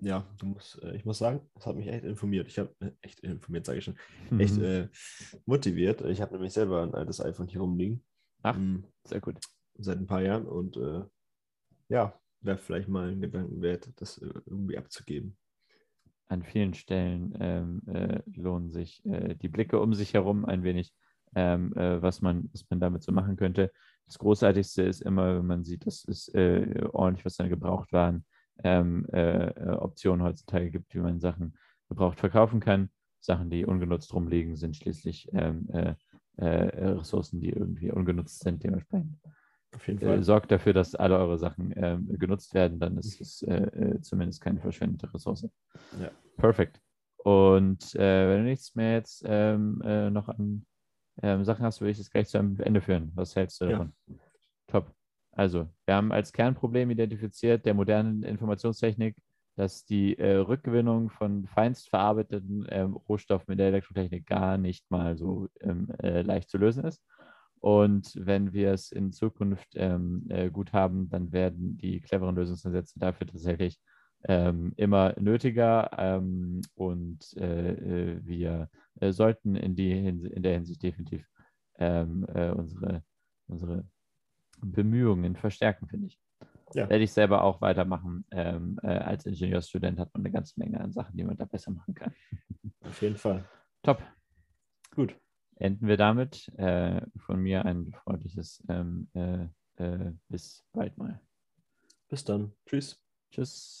ja, 0.00 0.24
du 0.38 0.46
musst, 0.46 0.82
äh, 0.82 0.94
ich 0.96 1.04
muss 1.04 1.18
sagen, 1.18 1.40
das 1.54 1.66
hat 1.66 1.76
mich 1.76 1.88
echt 1.88 2.04
informiert. 2.04 2.46
Ich 2.48 2.58
habe 2.58 2.74
äh, 2.80 2.90
echt 3.02 3.20
informiert, 3.20 3.66
sage 3.66 3.78
ich 3.78 3.84
schon, 3.84 3.96
echt 4.38 4.56
Mhm. 4.56 4.64
äh, 4.64 4.88
motiviert. 5.46 6.00
Ich 6.02 6.20
habe 6.20 6.32
nämlich 6.34 6.52
selber 6.52 6.82
ein 6.82 6.94
altes 6.94 7.20
iPhone 7.20 7.48
hier 7.48 7.60
rumliegen. 7.60 8.04
Ach. 8.42 8.56
Mm, 8.56 8.84
Sehr 9.04 9.20
gut. 9.20 9.38
Seit 9.78 9.98
ein 9.98 10.06
paar 10.06 10.22
Jahren 10.22 10.46
und 10.46 10.76
äh, 10.76 11.02
ja, 11.88 12.14
wäre 12.40 12.58
vielleicht 12.58 12.88
mal 12.88 13.10
ein 13.10 13.20
Gedanken 13.20 13.60
wert, 13.62 13.90
das 13.96 14.18
äh, 14.18 14.26
irgendwie 14.46 14.78
abzugeben. 14.78 15.36
an 16.28 16.42
vielen 16.42 16.74
Stellen 16.74 17.34
ähm, 17.40 17.82
äh, 17.86 18.20
lohnen 18.34 18.70
sich 18.70 19.02
die 19.04 19.48
Blicke 19.48 19.80
um 19.80 19.94
sich 19.94 20.12
herum 20.14 20.44
ein 20.44 20.62
wenig, 20.62 20.92
ähm, 21.34 21.72
äh, 21.76 22.02
was, 22.02 22.20
man, 22.20 22.48
was 22.52 22.64
man 22.70 22.80
damit 22.80 23.02
so 23.02 23.12
machen 23.12 23.36
könnte. 23.36 23.72
Das 24.06 24.18
Großartigste 24.18 24.82
ist 24.82 25.00
immer, 25.02 25.38
wenn 25.38 25.46
man 25.46 25.64
sieht, 25.64 25.86
dass 25.86 26.04
es 26.06 26.28
äh, 26.34 26.84
ordentlich 26.92 27.24
was 27.24 27.36
dann 27.36 27.48
gebraucht 27.48 27.92
waren, 27.92 28.24
ähm, 28.64 29.06
äh, 29.12 29.48
äh, 29.48 29.70
Optionen 29.76 30.24
heutzutage 30.24 30.70
gibt, 30.70 30.94
wie 30.94 31.00
man 31.00 31.20
Sachen 31.20 31.56
gebraucht 31.88 32.18
verkaufen 32.18 32.60
kann. 32.60 32.90
Sachen, 33.20 33.50
die 33.50 33.64
ungenutzt 33.66 34.12
rumliegen, 34.14 34.56
sind 34.56 34.76
schließlich 34.76 35.28
ähm, 35.32 35.68
äh, 35.72 35.94
äh, 36.36 36.88
Ressourcen, 36.90 37.40
die 37.40 37.50
irgendwie 37.50 37.90
ungenutzt 37.90 38.40
sind. 38.40 38.62
Dementsprechend 38.62 39.18
Auf 39.74 39.86
jeden 39.86 40.00
äh, 40.00 40.06
Fall. 40.06 40.22
sorgt 40.22 40.52
dafür, 40.52 40.72
dass 40.72 40.94
alle 40.94 41.18
eure 41.18 41.38
Sachen 41.38 41.72
ähm, 41.76 42.08
genutzt 42.18 42.54
werden, 42.54 42.78
dann 42.78 42.96
ist 42.96 43.20
es 43.20 43.42
äh, 43.42 43.98
zumindest 44.02 44.40
keine 44.40 44.60
verschwendete 44.60 45.12
Ressource. 45.12 45.48
Ja. 45.98 46.10
Perfekt. 46.36 46.80
Und 47.18 47.94
wenn 47.94 48.44
du 48.44 48.44
nichts 48.44 48.74
mehr 48.76 48.94
jetzt 48.94 49.24
ähm, 49.26 49.82
äh, 49.84 50.08
noch 50.08 50.28
an 50.28 50.64
ähm, 51.22 51.44
Sachen 51.44 51.64
hast, 51.64 51.80
würde 51.80 51.90
ich 51.90 51.98
das 51.98 52.10
gleich 52.10 52.28
zu 52.28 52.38
einem 52.38 52.58
Ende 52.60 52.80
führen. 52.80 53.10
Was 53.16 53.34
hältst 53.34 53.60
du 53.60 53.64
Ja. 53.64 53.70
davon? 53.72 53.92
Top. 54.68 54.94
Also, 55.38 55.68
wir 55.86 55.94
haben 55.94 56.10
als 56.10 56.32
Kernproblem 56.32 56.90
identifiziert 56.90 57.64
der 57.64 57.72
modernen 57.72 58.24
Informationstechnik, 58.24 59.16
dass 59.54 59.84
die 59.84 60.18
äh, 60.18 60.38
Rückgewinnung 60.38 61.10
von 61.10 61.46
feinst 61.46 61.90
verarbeiteten 61.90 62.66
ähm, 62.70 62.94
Rohstoffen 62.94 63.52
in 63.52 63.58
der 63.58 63.68
Elektrotechnik 63.68 64.26
gar 64.26 64.58
nicht 64.58 64.90
mal 64.90 65.16
so 65.16 65.46
ähm, 65.60 65.90
äh, 66.02 66.22
leicht 66.22 66.50
zu 66.50 66.58
lösen 66.58 66.82
ist. 66.84 67.04
Und 67.60 68.14
wenn 68.16 68.52
wir 68.52 68.72
es 68.72 68.90
in 68.90 69.12
Zukunft 69.12 69.68
ähm, 69.76 70.26
äh, 70.28 70.50
gut 70.50 70.72
haben, 70.72 71.08
dann 71.08 71.30
werden 71.30 71.78
die 71.78 72.00
cleveren 72.00 72.34
Lösungsansätze 72.34 72.98
dafür 72.98 73.28
tatsächlich 73.28 73.78
ähm, 74.24 74.72
immer 74.76 75.14
nötiger 75.20 75.90
ähm, 75.96 76.62
und 76.74 77.36
äh, 77.36 77.74
äh, 78.14 78.20
wir 78.24 78.70
äh, 79.00 79.12
sollten 79.12 79.54
in, 79.54 79.76
die 79.76 79.92
in 79.92 80.42
der 80.42 80.54
Hinsicht 80.54 80.82
definitiv 80.82 81.24
ähm, 81.78 82.26
äh, 82.34 82.50
unsere, 82.50 83.04
unsere 83.46 83.84
Bemühungen 84.60 85.36
verstärken, 85.36 85.88
finde 85.88 86.08
ich. 86.08 86.18
Ja. 86.74 86.88
Werde 86.88 87.04
ich 87.04 87.12
selber 87.12 87.42
auch 87.44 87.60
weitermachen. 87.60 88.24
Ähm, 88.30 88.78
äh, 88.82 88.88
als 88.88 89.24
Ingenieurstudent 89.26 89.98
hat 89.98 90.12
man 90.12 90.22
eine 90.22 90.30
ganze 90.30 90.58
Menge 90.58 90.80
an 90.80 90.92
Sachen, 90.92 91.16
die 91.16 91.24
man 91.24 91.36
da 91.36 91.44
besser 91.44 91.70
machen 91.70 91.94
kann. 91.94 92.12
Auf 92.82 93.00
jeden 93.00 93.16
Fall. 93.16 93.48
Top. 93.82 94.02
Gut. 94.94 95.16
Enden 95.56 95.86
wir 95.86 95.96
damit. 95.96 96.48
Äh, 96.58 97.00
von 97.16 97.40
mir 97.40 97.64
ein 97.64 97.92
freundliches 97.92 98.62
ähm, 98.68 99.08
äh, 99.14 99.46
äh, 99.76 100.12
bis 100.28 100.64
bald 100.72 100.96
mal. 100.98 101.20
Bis 102.08 102.24
dann. 102.24 102.52
Tschüss. 102.66 103.02
Tschüss. 103.30 103.78